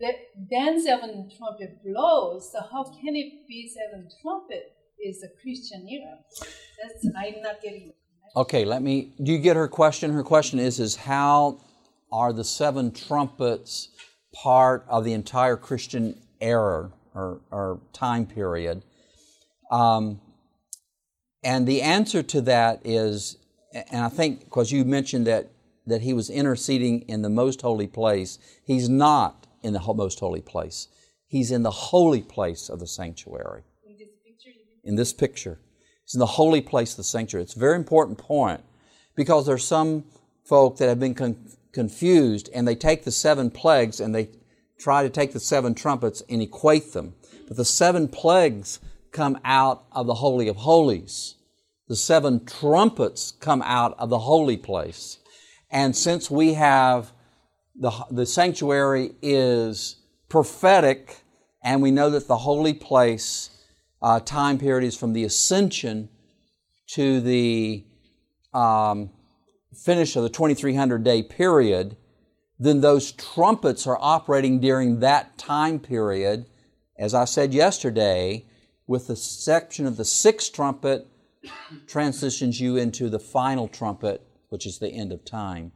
[0.00, 2.52] then seven trumpet blows.
[2.52, 4.72] So how can it be seven trumpet
[5.04, 6.18] is a Christian era?
[6.82, 7.92] That's I'm not getting.
[8.34, 9.14] Okay, let me.
[9.22, 10.12] Do you get her question?
[10.12, 11.60] Her question is: Is how
[12.12, 13.88] are the seven trumpets
[14.34, 18.82] part of the entire Christian era or, or time period?
[19.70, 20.20] Um,
[21.42, 23.38] and the answer to that is,
[23.72, 25.50] and I think because you mentioned that
[25.86, 30.40] that he was interceding in the most holy place, he's not in the most holy
[30.40, 30.88] place.
[31.26, 34.80] He's in the holy place of the sanctuary In this picture, you mean?
[34.84, 35.58] in this picture.
[36.04, 37.42] It's in the holy place of the sanctuary.
[37.42, 38.62] It's a very important point
[39.16, 40.04] because there's some
[40.44, 44.30] folk that have been con- confused and they take the seven plagues and they
[44.78, 47.14] try to take the seven trumpets and equate them.
[47.48, 48.78] But the seven plagues
[49.10, 51.34] come out of the Holy of Holies.
[51.88, 55.18] The seven trumpets come out of the holy place.
[55.70, 57.12] And since we have
[57.78, 59.96] the, the sanctuary is
[60.28, 61.22] prophetic,
[61.62, 63.50] and we know that the holy place
[64.02, 66.08] uh, time period is from the ascension
[66.88, 67.84] to the
[68.54, 69.10] um,
[69.74, 71.96] finish of the 2300 day period,
[72.58, 76.46] then those trumpets are operating during that time period.
[76.98, 78.46] As I said yesterday,
[78.86, 81.06] with the exception of the sixth trumpet,
[81.86, 85.72] transitions you into the final trumpet, which is the end of time.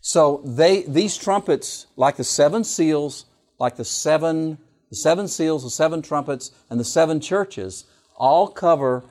[0.00, 3.26] So they these trumpets, like the seven seals,
[3.58, 4.58] like the seven
[4.90, 7.84] the seven seals, the seven trumpets, and the seven churches,
[8.16, 9.04] all cover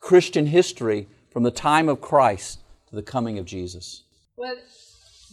[0.00, 4.02] Christian history from the time of Christ to the coming of Jesus.
[4.36, 4.56] Well,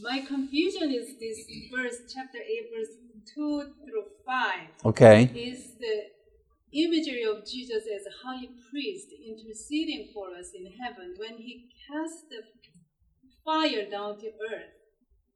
[0.02, 1.40] my confusion is this
[1.74, 2.96] verse, chapter 8, verse
[3.36, 4.54] 2 through 5
[4.86, 5.24] Okay.
[5.36, 6.04] is the
[6.74, 11.16] imagery of Jesus as a high priest interceding for us in heaven.
[11.18, 12.42] When he cast the
[13.46, 14.72] fire down to earth,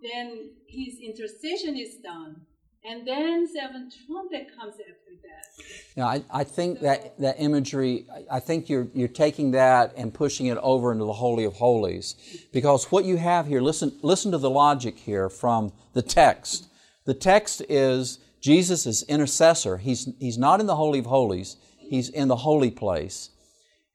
[0.01, 2.41] then his intercession is done.
[2.85, 4.93] And then seven trumpet comes after
[5.23, 5.65] that.
[5.97, 10.13] Now, I, I think that, that imagery, I- I think you're, you're taking that and
[10.13, 12.15] pushing it over into the Holy of Holies.
[12.53, 16.69] Because what you have here, listen, listen to the logic here from the text.
[17.05, 19.77] The text is Jesus is intercessor.
[19.77, 23.31] He's, he's not in the Holy of Holies, he's in the holy place.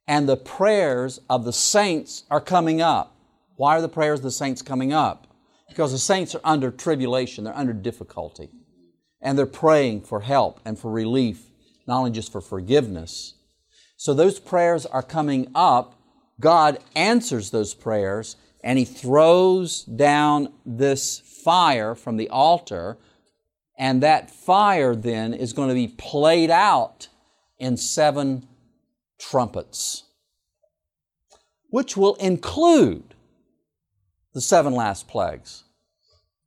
[0.07, 3.17] And the prayers of the saints are coming up.
[3.57, 5.27] Why are the prayers of the saints coming up?
[5.69, 8.51] Because the saints are under tribulation, they're under difficulty
[9.23, 11.51] and they're praying for help and for relief,
[11.87, 13.35] not only just for forgiveness.
[13.97, 15.95] So those prayers are coming up.
[16.41, 22.99] God answers those prayers and He throws down this fire from the altar,
[23.79, 27.09] and that fire then is going to be played out
[27.59, 28.47] in seven
[29.19, 30.05] trumpets,
[31.71, 33.12] which will include
[34.35, 35.65] the seven last plagues.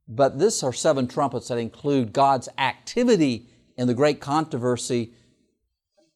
[0.07, 5.13] But this are seven trumpets that include God's activity in the great controversy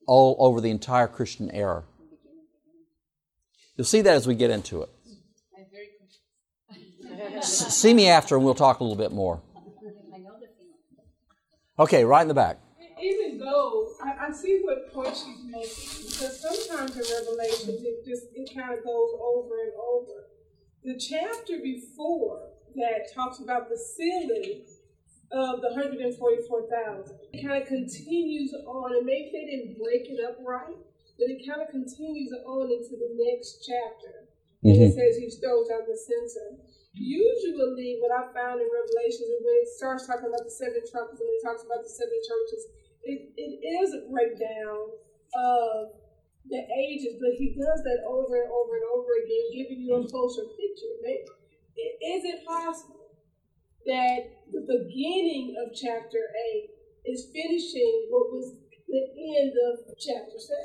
[0.07, 1.83] all over the entire Christian era.
[3.75, 4.89] You'll see that as we get into it.
[7.43, 9.41] See me after and we'll talk a little bit more.
[11.77, 12.59] Okay, right in the back.
[13.01, 18.25] even though I, I see what point she's making, because sometimes in Revelation it just
[18.35, 20.27] it kind of goes over and over.
[20.83, 24.65] The chapter before that talks about the sealing
[25.31, 27.17] of the hundred and forty-four thousand.
[27.33, 30.77] It kind of continues on, and maybe they didn't break it up right,
[31.19, 34.29] but it kind of continues on into the next chapter.
[34.63, 34.97] And it mm-hmm.
[34.97, 36.59] says he throws out the censer.
[36.91, 41.21] Usually, what I found in Revelations is when it starts talking about the seven trumpets
[41.21, 42.61] and it talks about the seven churches,
[43.05, 44.83] it, it is a breakdown
[45.37, 45.93] of
[46.47, 50.07] the ages, but he does that over and over and over again, giving you a
[50.07, 50.93] closer picture.
[52.01, 53.11] Is it possible
[53.85, 54.19] that
[54.51, 56.19] the beginning of chapter
[56.53, 56.69] 8
[57.05, 58.55] is finishing what was
[58.87, 59.07] the
[59.39, 60.57] end of chapter 7?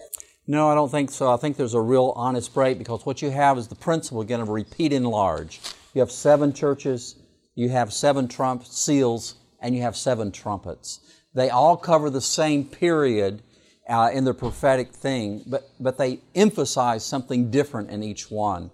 [0.47, 1.33] No, I don't think so.
[1.33, 4.41] I think there's a real honest break because what you have is the principle again
[4.41, 5.61] of repeat and enlarge.
[5.95, 7.16] You have seven churches,
[7.55, 11.01] you have seven trump seals, and you have seven trumpets.
[11.35, 13.43] They all cover the same period
[13.89, 18.70] uh, in the prophetic thing, but, but they emphasize something different in each one.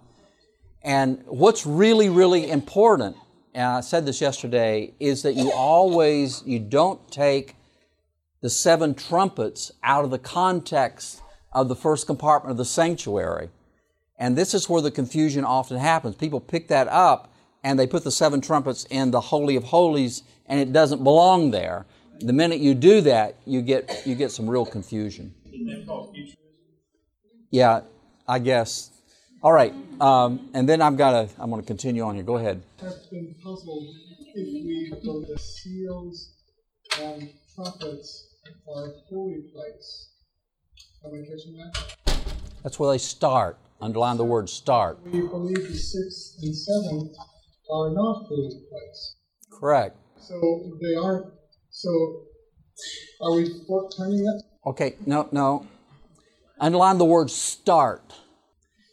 [0.83, 3.17] And what's really, really important,
[3.55, 7.57] and I said this yesterday, is that you always, you don't take
[8.41, 11.21] the seven trumpets out of the context
[11.53, 13.51] of the first compartment of the sanctuary.
[14.19, 16.15] And this is where the confusion often happens.
[16.15, 17.33] People pick that up
[17.63, 21.51] and they put the seven trumpets in the Holy of Holies and it doesn't belong
[21.51, 21.87] there.
[22.21, 25.35] The minute you do that, you get, you get some real confusion.
[27.51, 27.81] Yeah,
[28.29, 28.91] I guess.
[29.43, 32.23] All right, um, and then I've got to, I'm going to continue on here.
[32.23, 32.63] Go ahead.
[32.81, 33.89] have been puzzled
[34.35, 36.35] if we go the seals
[37.01, 38.37] and trumpets
[38.69, 40.11] are holy place.
[41.05, 42.23] Am I catching that?
[42.63, 43.57] That's where they start.
[43.81, 44.99] Underline the word start.
[45.07, 47.17] We believe the sixth and seventh
[47.73, 49.17] are not holy place.
[49.51, 49.97] Correct.
[50.19, 51.40] So they aren't.
[51.81, 52.25] So
[53.23, 53.45] are we
[53.97, 54.43] turning it?
[54.67, 55.67] Okay, no, no.
[56.61, 58.13] Underline the word start.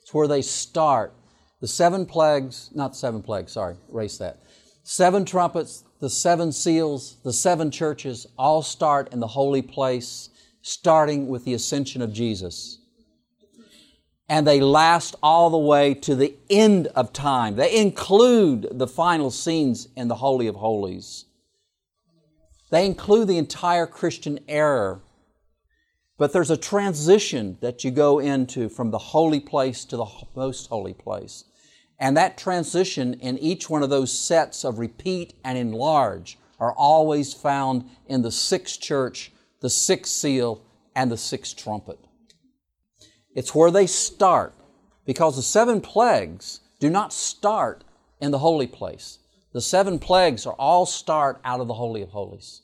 [0.02, 1.14] It's where they start.
[1.60, 4.40] The seven plagues, not seven plagues, sorry, erase that.
[4.84, 10.30] Seven trumpets, the seven seals, the seven churches all start in the holy place,
[10.62, 12.80] starting with the ascension of Jesus.
[14.30, 17.58] And they last all the way to the end of time.
[17.58, 21.26] They include the final scenes in the Holy of Holies.
[22.70, 25.00] They include the entire Christian era.
[26.18, 30.68] But there's a transition that you go into from the holy place to the most
[30.68, 31.46] holy place.
[32.00, 37.34] And that transition in each one of those sets of repeat and enlarge are always
[37.34, 40.62] found in the sixth church, the sixth seal,
[40.96, 42.00] and the sixth trumpet.
[43.36, 44.54] It's where they start
[45.06, 47.84] because the seven plagues do not start
[48.20, 49.20] in the holy place.
[49.58, 52.62] The seven plagues are all start out of the Holy of Holies.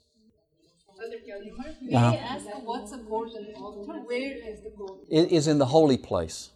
[1.82, 2.18] May I uh-huh.
[2.18, 3.94] ask what's the golden altar?
[3.94, 6.52] Where is the golden It is in the holy place.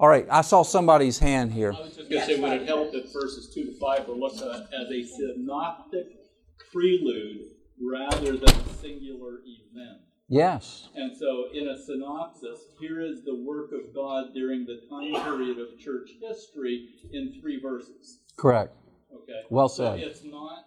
[0.00, 1.72] All right, I saw somebody's hand here.
[1.72, 4.16] I was just going to say, would it help if verses 2 to 5 were
[4.16, 6.06] looked at uh, as a synoptic
[6.72, 9.98] prelude rather than a singular event?
[10.26, 10.88] Yes.
[10.96, 15.60] And so, in a synopsis, here is the work of God during the time period
[15.60, 18.18] of church history in three verses.
[18.36, 18.74] Correct.
[19.22, 19.40] Okay?
[19.50, 20.00] Well So said.
[20.00, 20.64] it's not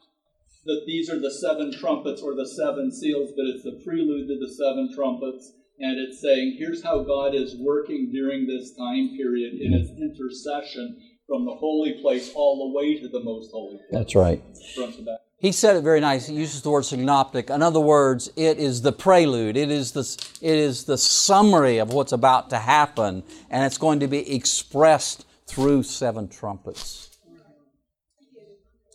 [0.66, 4.38] that these are the seven trumpets or the seven seals, but it's the prelude to
[4.40, 5.54] the seven trumpets.
[5.80, 10.98] And it's saying, here's how God is working during this time period in his intercession
[11.28, 13.90] from the holy place all the way to the most holy place.
[13.92, 14.42] That's right.
[14.76, 15.20] Front to back.
[15.40, 16.26] He said it very nice.
[16.26, 17.52] He uses the word synoptic.
[17.52, 19.56] In other words, it is the prelude.
[19.56, 20.02] It is the,
[20.42, 23.22] it is the summary of what's about to happen,
[23.52, 27.17] and it's going to be expressed through seven trumpets.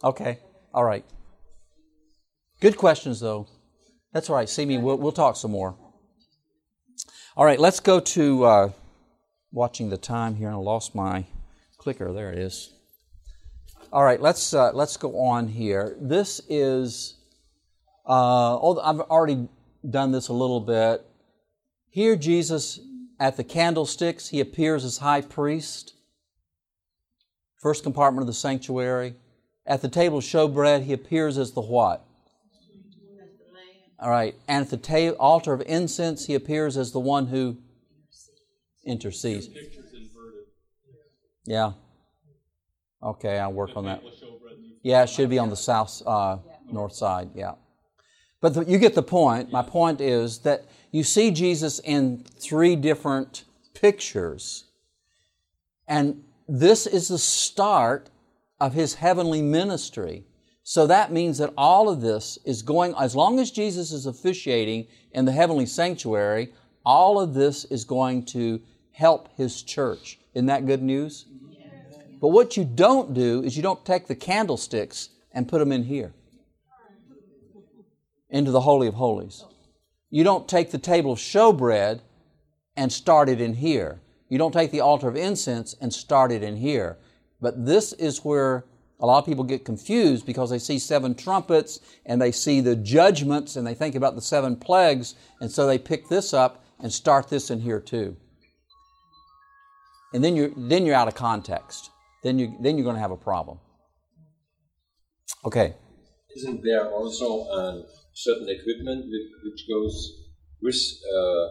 [0.04, 0.38] Okay,
[0.74, 1.04] all right.
[2.60, 3.46] Good questions, though.
[4.12, 4.48] That's all right.
[4.48, 4.78] See me.
[4.78, 5.76] We'll, we'll talk some more.
[7.36, 8.70] All right, let's go to uh,
[9.52, 10.50] watching the time here.
[10.50, 11.26] I lost my
[11.78, 12.12] clicker.
[12.12, 12.72] There it is.
[13.92, 15.96] All right, let's uh, let's go on here.
[16.00, 17.14] This is.
[18.06, 19.48] Uh, oh, I've already
[19.88, 21.06] done this a little bit.
[21.90, 22.80] Here, Jesus
[23.18, 25.94] at the candlesticks, he appears as high priest.
[27.60, 29.14] First compartment of the sanctuary.
[29.66, 32.04] At the table showbread, he appears as the what?
[33.98, 34.34] All right.
[34.48, 37.56] And at the ta- altar of incense, he appears as the one who
[38.84, 39.48] intercedes.
[41.44, 41.72] Yeah.
[43.02, 44.02] Okay, I'll work on that.
[44.82, 46.38] Yeah, it should be on the south, uh,
[46.70, 47.30] north side.
[47.34, 47.54] Yeah.
[48.40, 49.52] But the, you get the point.
[49.52, 53.44] My point is that you see Jesus in three different
[53.74, 54.64] pictures.
[55.86, 58.10] And this is the start
[58.62, 60.24] of his heavenly ministry.
[60.62, 64.86] So that means that all of this is going, as long as Jesus is officiating
[65.10, 66.52] in the heavenly sanctuary,
[66.86, 68.60] all of this is going to
[68.92, 70.20] help his church.
[70.32, 71.26] Isn't that good news?
[72.20, 75.82] But what you don't do is you don't take the candlesticks and put them in
[75.82, 76.12] here,
[78.30, 79.44] into the Holy of Holies.
[80.08, 81.98] You don't take the table of showbread
[82.76, 84.00] and start it in here.
[84.28, 86.96] You don't take the altar of incense and start it in here.
[87.42, 88.64] But this is where
[89.00, 92.76] a lot of people get confused because they see seven trumpets and they see the
[92.76, 96.92] judgments and they think about the seven plagues, and so they pick this up and
[96.92, 98.16] start this in here too.
[100.14, 101.90] And then you're, then you're out of context.
[102.22, 103.58] Then, you, then you're going to have a problem.
[105.44, 105.74] Okay.
[106.36, 107.82] Isn't there also a
[108.14, 109.06] certain equipment
[109.44, 110.12] which goes
[110.62, 111.46] with, uh,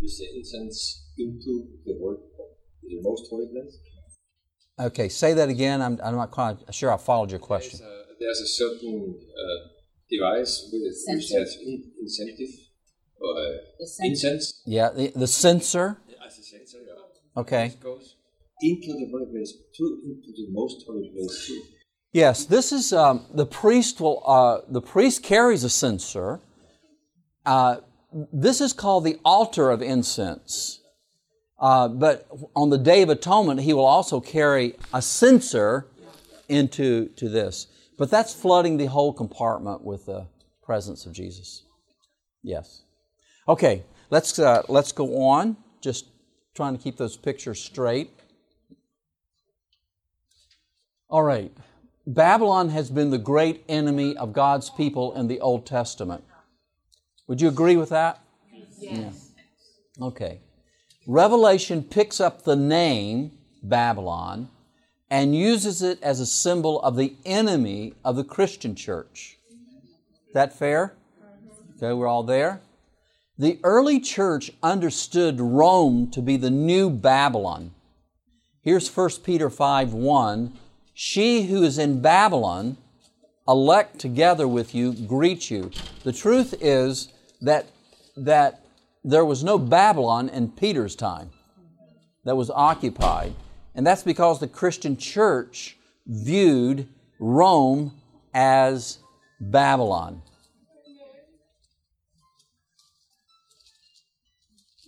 [0.00, 2.16] with the incense into the, holy,
[2.82, 3.76] the most holy place?
[4.78, 5.80] Okay, say that again.
[5.80, 7.80] I'm, I'm not quite sure I followed your question.
[7.80, 9.68] There's a, there's a certain uh,
[10.10, 12.54] device with, which has in, incentive
[13.18, 14.62] or uh, incense.
[14.66, 15.98] Yeah, the, the censer.
[16.24, 17.40] As a censer, yeah.
[17.40, 17.66] Okay.
[17.66, 18.16] It goes
[18.60, 21.62] into the holy place, to, into the most holy place too.
[22.12, 24.22] Yes, this is um, the priest will.
[24.26, 26.40] Uh, the priest carries a censer.
[27.44, 27.76] Uh,
[28.32, 30.80] this is called the altar of incense.
[31.58, 35.86] Uh, but on the Day of Atonement, he will also carry a censer
[36.48, 37.66] into to this.
[37.98, 40.26] But that's flooding the whole compartment with the
[40.62, 41.62] presence of Jesus.
[42.42, 42.82] Yes.
[43.48, 45.56] Okay, let's uh, let's go on.
[45.80, 46.06] Just
[46.54, 48.10] trying to keep those pictures straight.
[51.08, 51.52] All right.
[52.06, 56.22] Babylon has been the great enemy of God's people in the Old Testament.
[57.26, 58.20] Would you agree with that?
[58.52, 59.32] Yes.
[59.98, 60.06] Yeah.
[60.06, 60.40] Okay.
[61.06, 63.30] Revelation picks up the name
[63.62, 64.48] Babylon
[65.08, 69.38] and uses it as a symbol of the enemy of the Christian church.
[70.34, 70.94] That fair?
[71.76, 72.60] Okay, we're all there.
[73.38, 77.72] The early church understood Rome to be the new Babylon.
[78.62, 80.52] Here's 1 Peter 5 1.
[80.92, 82.78] She who is in Babylon,
[83.46, 85.70] elect together with you, greet you.
[86.02, 87.66] The truth is that,
[88.16, 88.65] that
[89.06, 91.30] there was no Babylon in Peter's time
[92.24, 93.32] that was occupied.
[93.76, 95.76] And that's because the Christian church
[96.06, 96.88] viewed
[97.20, 97.92] Rome
[98.34, 98.98] as
[99.40, 100.22] Babylon.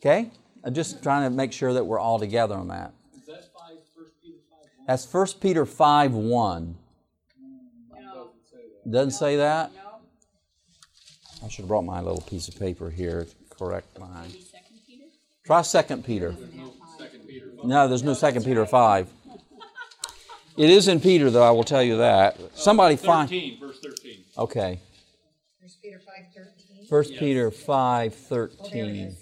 [0.00, 0.30] Okay?
[0.64, 2.92] I'm just trying to make sure that we're all together on that.
[4.86, 6.76] That's 1 Peter 5 1.
[8.90, 9.70] Doesn't say that?
[11.44, 13.26] I should have brought my little piece of paper here
[13.58, 14.30] correct line.
[15.44, 16.34] Try Second Peter.
[17.64, 19.08] No, there's no Second Peter 5.
[20.56, 22.36] It is in Peter, though, I will tell you that.
[22.36, 23.28] Uh, Somebody find.
[23.28, 24.24] 13, verse 13.
[24.36, 24.80] Okay.
[25.60, 26.86] First Peter five thirteen.
[26.88, 29.16] 1 Peter 5 13.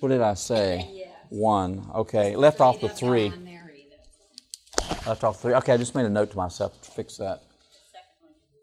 [0.00, 1.08] What did I say?
[1.30, 1.90] 1.
[1.94, 2.36] Okay.
[2.36, 3.32] Left off the 3.
[5.06, 5.54] Left off 3.
[5.54, 7.42] Okay, I just made a note to myself to fix that.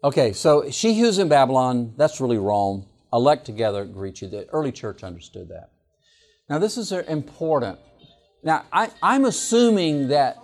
[0.04, 2.86] Okay, so she who's in Babylon, that's really Rome.
[3.12, 4.28] Elect together, greet you.
[4.28, 5.70] The early church understood that.
[6.48, 7.78] Now, this is important.
[8.42, 10.38] Now, I, I'm assuming that,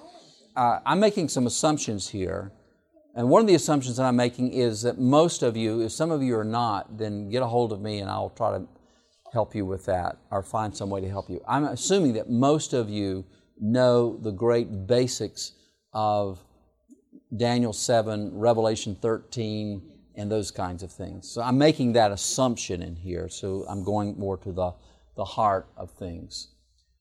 [0.56, 2.52] uh, I'm making some assumptions here.
[3.14, 6.10] And one of the assumptions that I'm making is that most of you, if some
[6.10, 8.66] of you are not, then get a hold of me and I'll try to
[9.32, 11.40] help you with that or find some way to help you.
[11.48, 13.24] I'm assuming that most of you
[13.58, 15.52] know the great basics
[15.92, 16.42] of
[17.34, 19.82] Daniel 7, Revelation 13,
[20.16, 21.28] and those kinds of things.
[21.28, 24.72] So I'm making that assumption in here, so I'm going more to the,
[25.16, 26.48] the heart of things.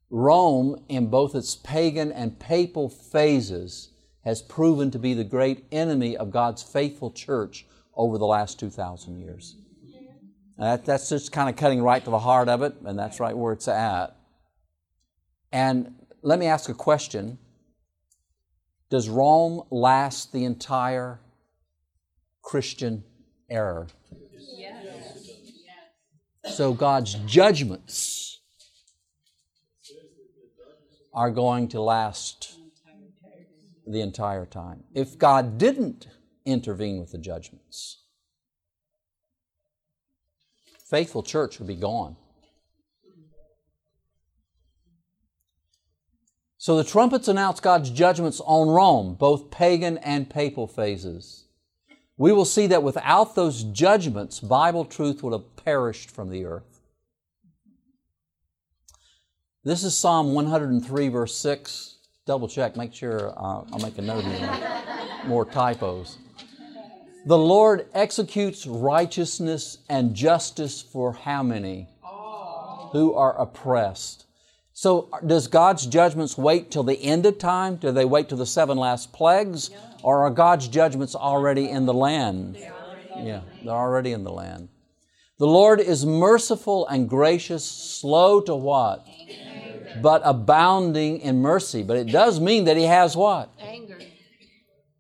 [0.09, 3.89] Rome, in both its pagan and papal phases,
[4.23, 9.19] has proven to be the great enemy of God's faithful church over the last 2,000
[9.19, 9.55] years.
[10.57, 13.35] That, that's just kind of cutting right to the heart of it, and that's right
[13.35, 14.15] where it's at.
[15.51, 17.37] And let me ask a question
[18.89, 21.19] Does Rome last the entire
[22.45, 23.03] Christian
[23.49, 23.87] era?
[24.57, 26.55] Yes.
[26.55, 28.39] So God's judgments
[31.11, 32.59] are going to last
[33.87, 34.83] the entire time.
[34.93, 36.07] If God didn't
[36.45, 38.03] intervene with the judgments,
[40.87, 42.15] faithful church would be gone.
[46.57, 51.44] So the trumpets announce God's judgments on Rome, both pagan and papal phases.
[52.17, 56.81] We will see that without those judgments, Bible truth would have perished from the earth.
[59.63, 61.97] This is Psalm 103, verse 6.
[62.25, 66.17] Double check, make sure uh, I'll make a note of more typos.
[67.25, 71.89] The Lord executes righteousness and justice for how many?
[72.91, 74.24] Who are oppressed.
[74.77, 77.77] So, uh, does God's judgments wait till the end of time?
[77.77, 79.69] Do they wait till the seven last plagues?
[80.03, 82.57] Or are God's judgments already in the land?
[83.17, 84.67] Yeah, they're already in the land.
[85.39, 89.07] The Lord is merciful and gracious, slow to what?
[90.01, 91.81] But abounding in mercy.
[91.81, 93.53] But it does mean that He has what?
[93.61, 93.97] Anger.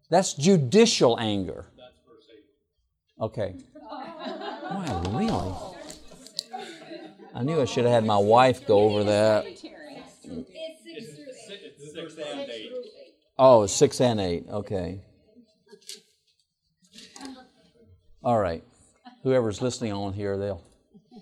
[0.09, 1.65] That's judicial anger.
[3.19, 3.55] Okay.
[4.65, 5.64] Wow, really?
[7.35, 9.45] I knew I should have had my wife go over that.
[13.37, 14.45] Oh, six and eight.
[14.49, 15.01] Okay.
[18.23, 18.63] All right.
[19.23, 20.63] Whoever's listening on here, they'll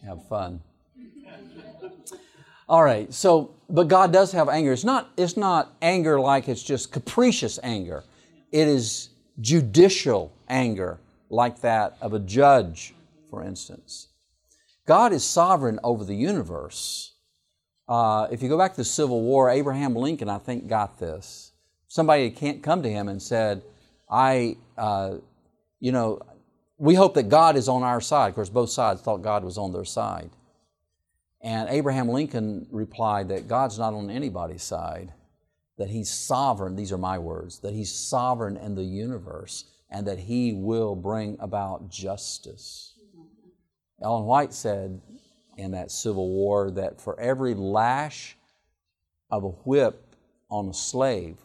[0.05, 0.61] have fun.
[2.70, 3.11] All right.
[3.11, 4.72] So, but God does have anger.
[4.72, 5.09] It's not.
[5.18, 8.03] It's not anger like it's just capricious anger.
[8.51, 9.09] It is
[9.41, 10.99] judicial anger,
[11.32, 12.93] like that of a judge,
[13.32, 14.09] for instance.
[14.86, 17.13] God is sovereign over the universe.
[17.88, 21.51] Uh, if you go back to the Civil War, Abraham Lincoln, I think, got this.
[21.88, 23.61] Somebody can't come to him and said,
[24.09, 25.15] "I, uh,
[25.79, 26.19] you know,
[26.77, 29.57] we hope that God is on our side." Of course, both sides thought God was
[29.57, 30.31] on their side.
[31.41, 35.13] And Abraham Lincoln replied that God's not on anybody's side,
[35.77, 40.19] that He's sovereign, these are my words, that He's sovereign in the universe and that
[40.19, 42.92] He will bring about justice.
[44.03, 45.01] Ellen White said
[45.57, 48.37] in that Civil War that for every lash
[49.31, 50.15] of a whip
[50.49, 51.37] on a slave,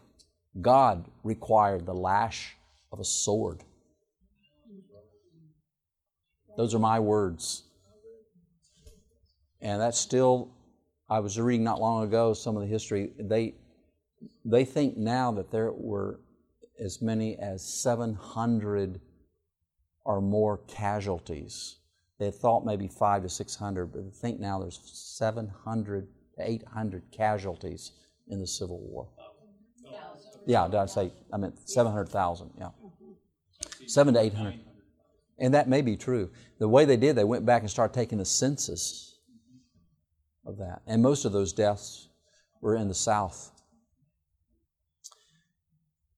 [0.61, 2.57] God required the lash
[2.93, 3.63] of a sword.
[6.57, 7.63] Those are my words.
[9.61, 10.51] And that's still,
[11.09, 13.13] I was reading not long ago some of the history.
[13.19, 13.55] They,
[14.45, 16.21] they think now that there were
[16.81, 19.01] as many as 700
[20.05, 21.77] or more casualties.
[22.19, 27.93] They thought maybe five to 600, but they think now there's 700 to 800 casualties
[28.29, 29.09] in the Civil War.
[30.47, 32.71] Yeah, did I say, I meant 700,000, yeah.
[33.87, 34.61] Seven to 800.
[35.39, 36.31] And that may be true.
[36.59, 39.19] The way they did, they went back and started taking the census
[40.45, 40.83] of that.
[40.87, 42.09] And most of those deaths
[42.61, 43.53] were in the South.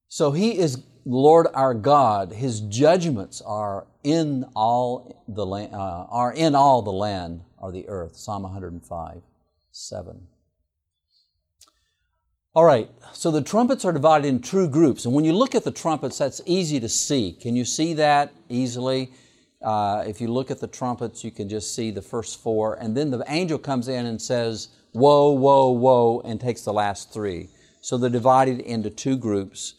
[0.07, 2.31] So he is Lord our God.
[2.31, 7.87] His judgments are in all the land, uh, are in all the land or the
[7.87, 8.15] earth.
[8.15, 9.21] Psalm 105,
[9.71, 10.27] 7.
[12.53, 15.05] All right, so the trumpets are divided in two groups.
[15.05, 17.31] And when you look at the trumpets, that's easy to see.
[17.31, 19.13] Can you see that easily?
[19.61, 22.73] Uh, if you look at the trumpets, you can just see the first four.
[22.75, 27.13] And then the angel comes in and says, Woe, woe, woe, and takes the last
[27.13, 27.47] three.
[27.79, 29.75] So they're divided into two groups.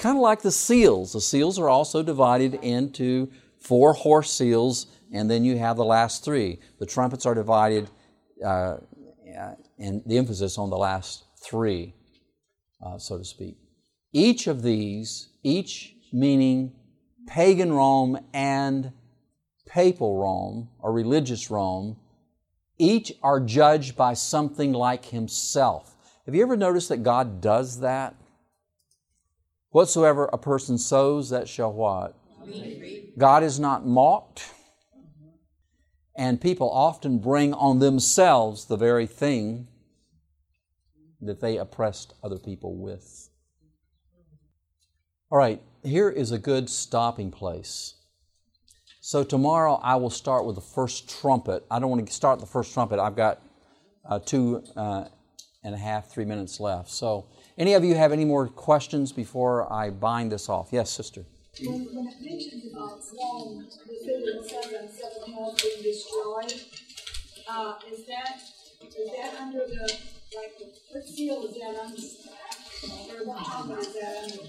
[0.00, 1.12] Kind of like the seals.
[1.12, 6.24] The seals are also divided into four horse seals, and then you have the last
[6.24, 6.58] three.
[6.80, 7.88] The trumpets are divided,
[8.44, 8.78] uh,
[9.78, 11.94] and the emphasis on the last three
[12.84, 13.56] uh, so to speak.
[14.12, 16.72] Each of these, each meaning
[17.26, 18.92] pagan Rome and
[19.66, 21.96] papal Rome or religious Rome,
[22.78, 25.94] each are judged by something like himself.
[26.26, 28.14] Have you ever noticed that God does that?
[29.70, 32.16] Whatsoever a person sows, that shall what?
[33.16, 34.52] God is not mocked.
[36.16, 39.68] And people often bring on themselves the very thing
[41.20, 43.30] that they oppressed other people with.
[45.30, 47.94] All right, here is a good stopping place.
[49.00, 51.64] So tomorrow I will start with the first trumpet.
[51.70, 52.98] I don't want to start the first trumpet.
[52.98, 53.40] I've got
[54.04, 55.04] uh, two uh,
[55.62, 56.90] and a half, three minutes left.
[56.90, 57.26] So,
[57.60, 60.70] any of you have any more questions before I bind this off?
[60.72, 61.26] Yes, sister.
[61.60, 63.12] When, it mentions about the
[65.82, 66.54] destroyed,
[67.48, 68.40] uh, is that
[68.82, 69.92] is that under the
[70.34, 70.54] like
[70.90, 72.00] what seal is that under?
[73.12, 74.42] Or what is that under?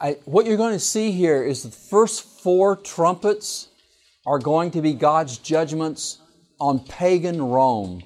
[0.00, 3.68] I, what you're going to see here is the first four trumpets
[4.26, 6.18] are going to be God's judgments
[6.58, 8.02] on pagan Rome.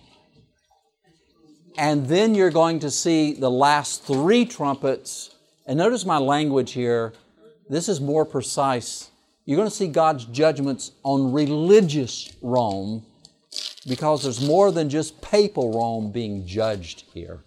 [1.78, 5.30] And then you're going to see the last three trumpets.
[5.64, 7.12] And notice my language here.
[7.70, 9.10] This is more precise.
[9.44, 13.06] You're going to see God's judgments on religious Rome
[13.86, 17.44] because there's more than just papal Rome being judged here.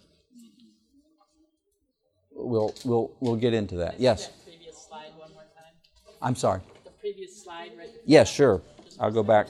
[2.34, 4.00] We'll, we'll, we'll get into that.
[4.00, 4.30] Yes?
[4.44, 5.74] previous slide one more time.
[6.22, 6.62] I'm sorry.
[6.84, 8.62] The previous slide right Yes, sure.
[8.98, 9.48] I'll go back.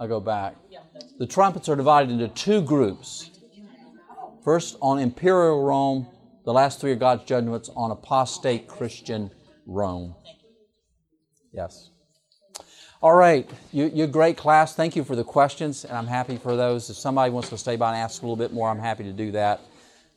[0.00, 0.54] I'll go back.
[1.18, 3.30] The trumpets are divided into two groups.
[4.44, 6.06] First, on imperial Rome,
[6.44, 9.30] the last three are God's judgments on apostate Christian
[9.66, 10.14] Rome.
[11.52, 11.90] Yes.
[13.00, 14.74] All right, you, you're great class.
[14.74, 16.90] Thank you for the questions, and I'm happy for those.
[16.90, 19.12] If somebody wants to stay by and ask a little bit more, I'm happy to
[19.12, 19.60] do that.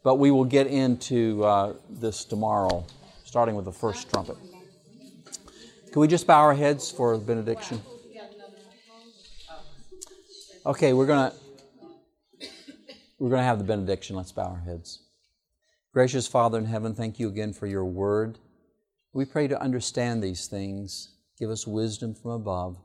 [0.03, 2.85] But we will get into uh, this tomorrow,
[3.23, 4.37] starting with the first trumpet.
[5.91, 7.81] Can we just bow our heads for benediction?
[10.65, 11.33] Okay, we're gonna
[13.21, 14.15] we're gonna have the benediction.
[14.15, 15.03] Let's bow our heads.
[15.93, 18.39] Gracious Father in heaven, thank you again for your word.
[19.13, 21.09] We pray to understand these things.
[21.37, 22.77] Give us wisdom from above.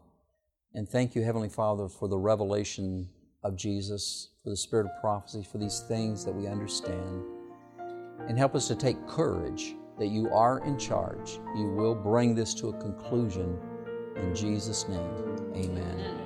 [0.74, 3.08] And thank you, Heavenly Father, for the revelation
[3.42, 7.22] of Jesus, for the spirit of prophecy, for these things that we understand.
[8.28, 11.40] And help us to take courage that you are in charge.
[11.56, 13.58] You will bring this to a conclusion.
[14.16, 16.25] In Jesus' name, amen.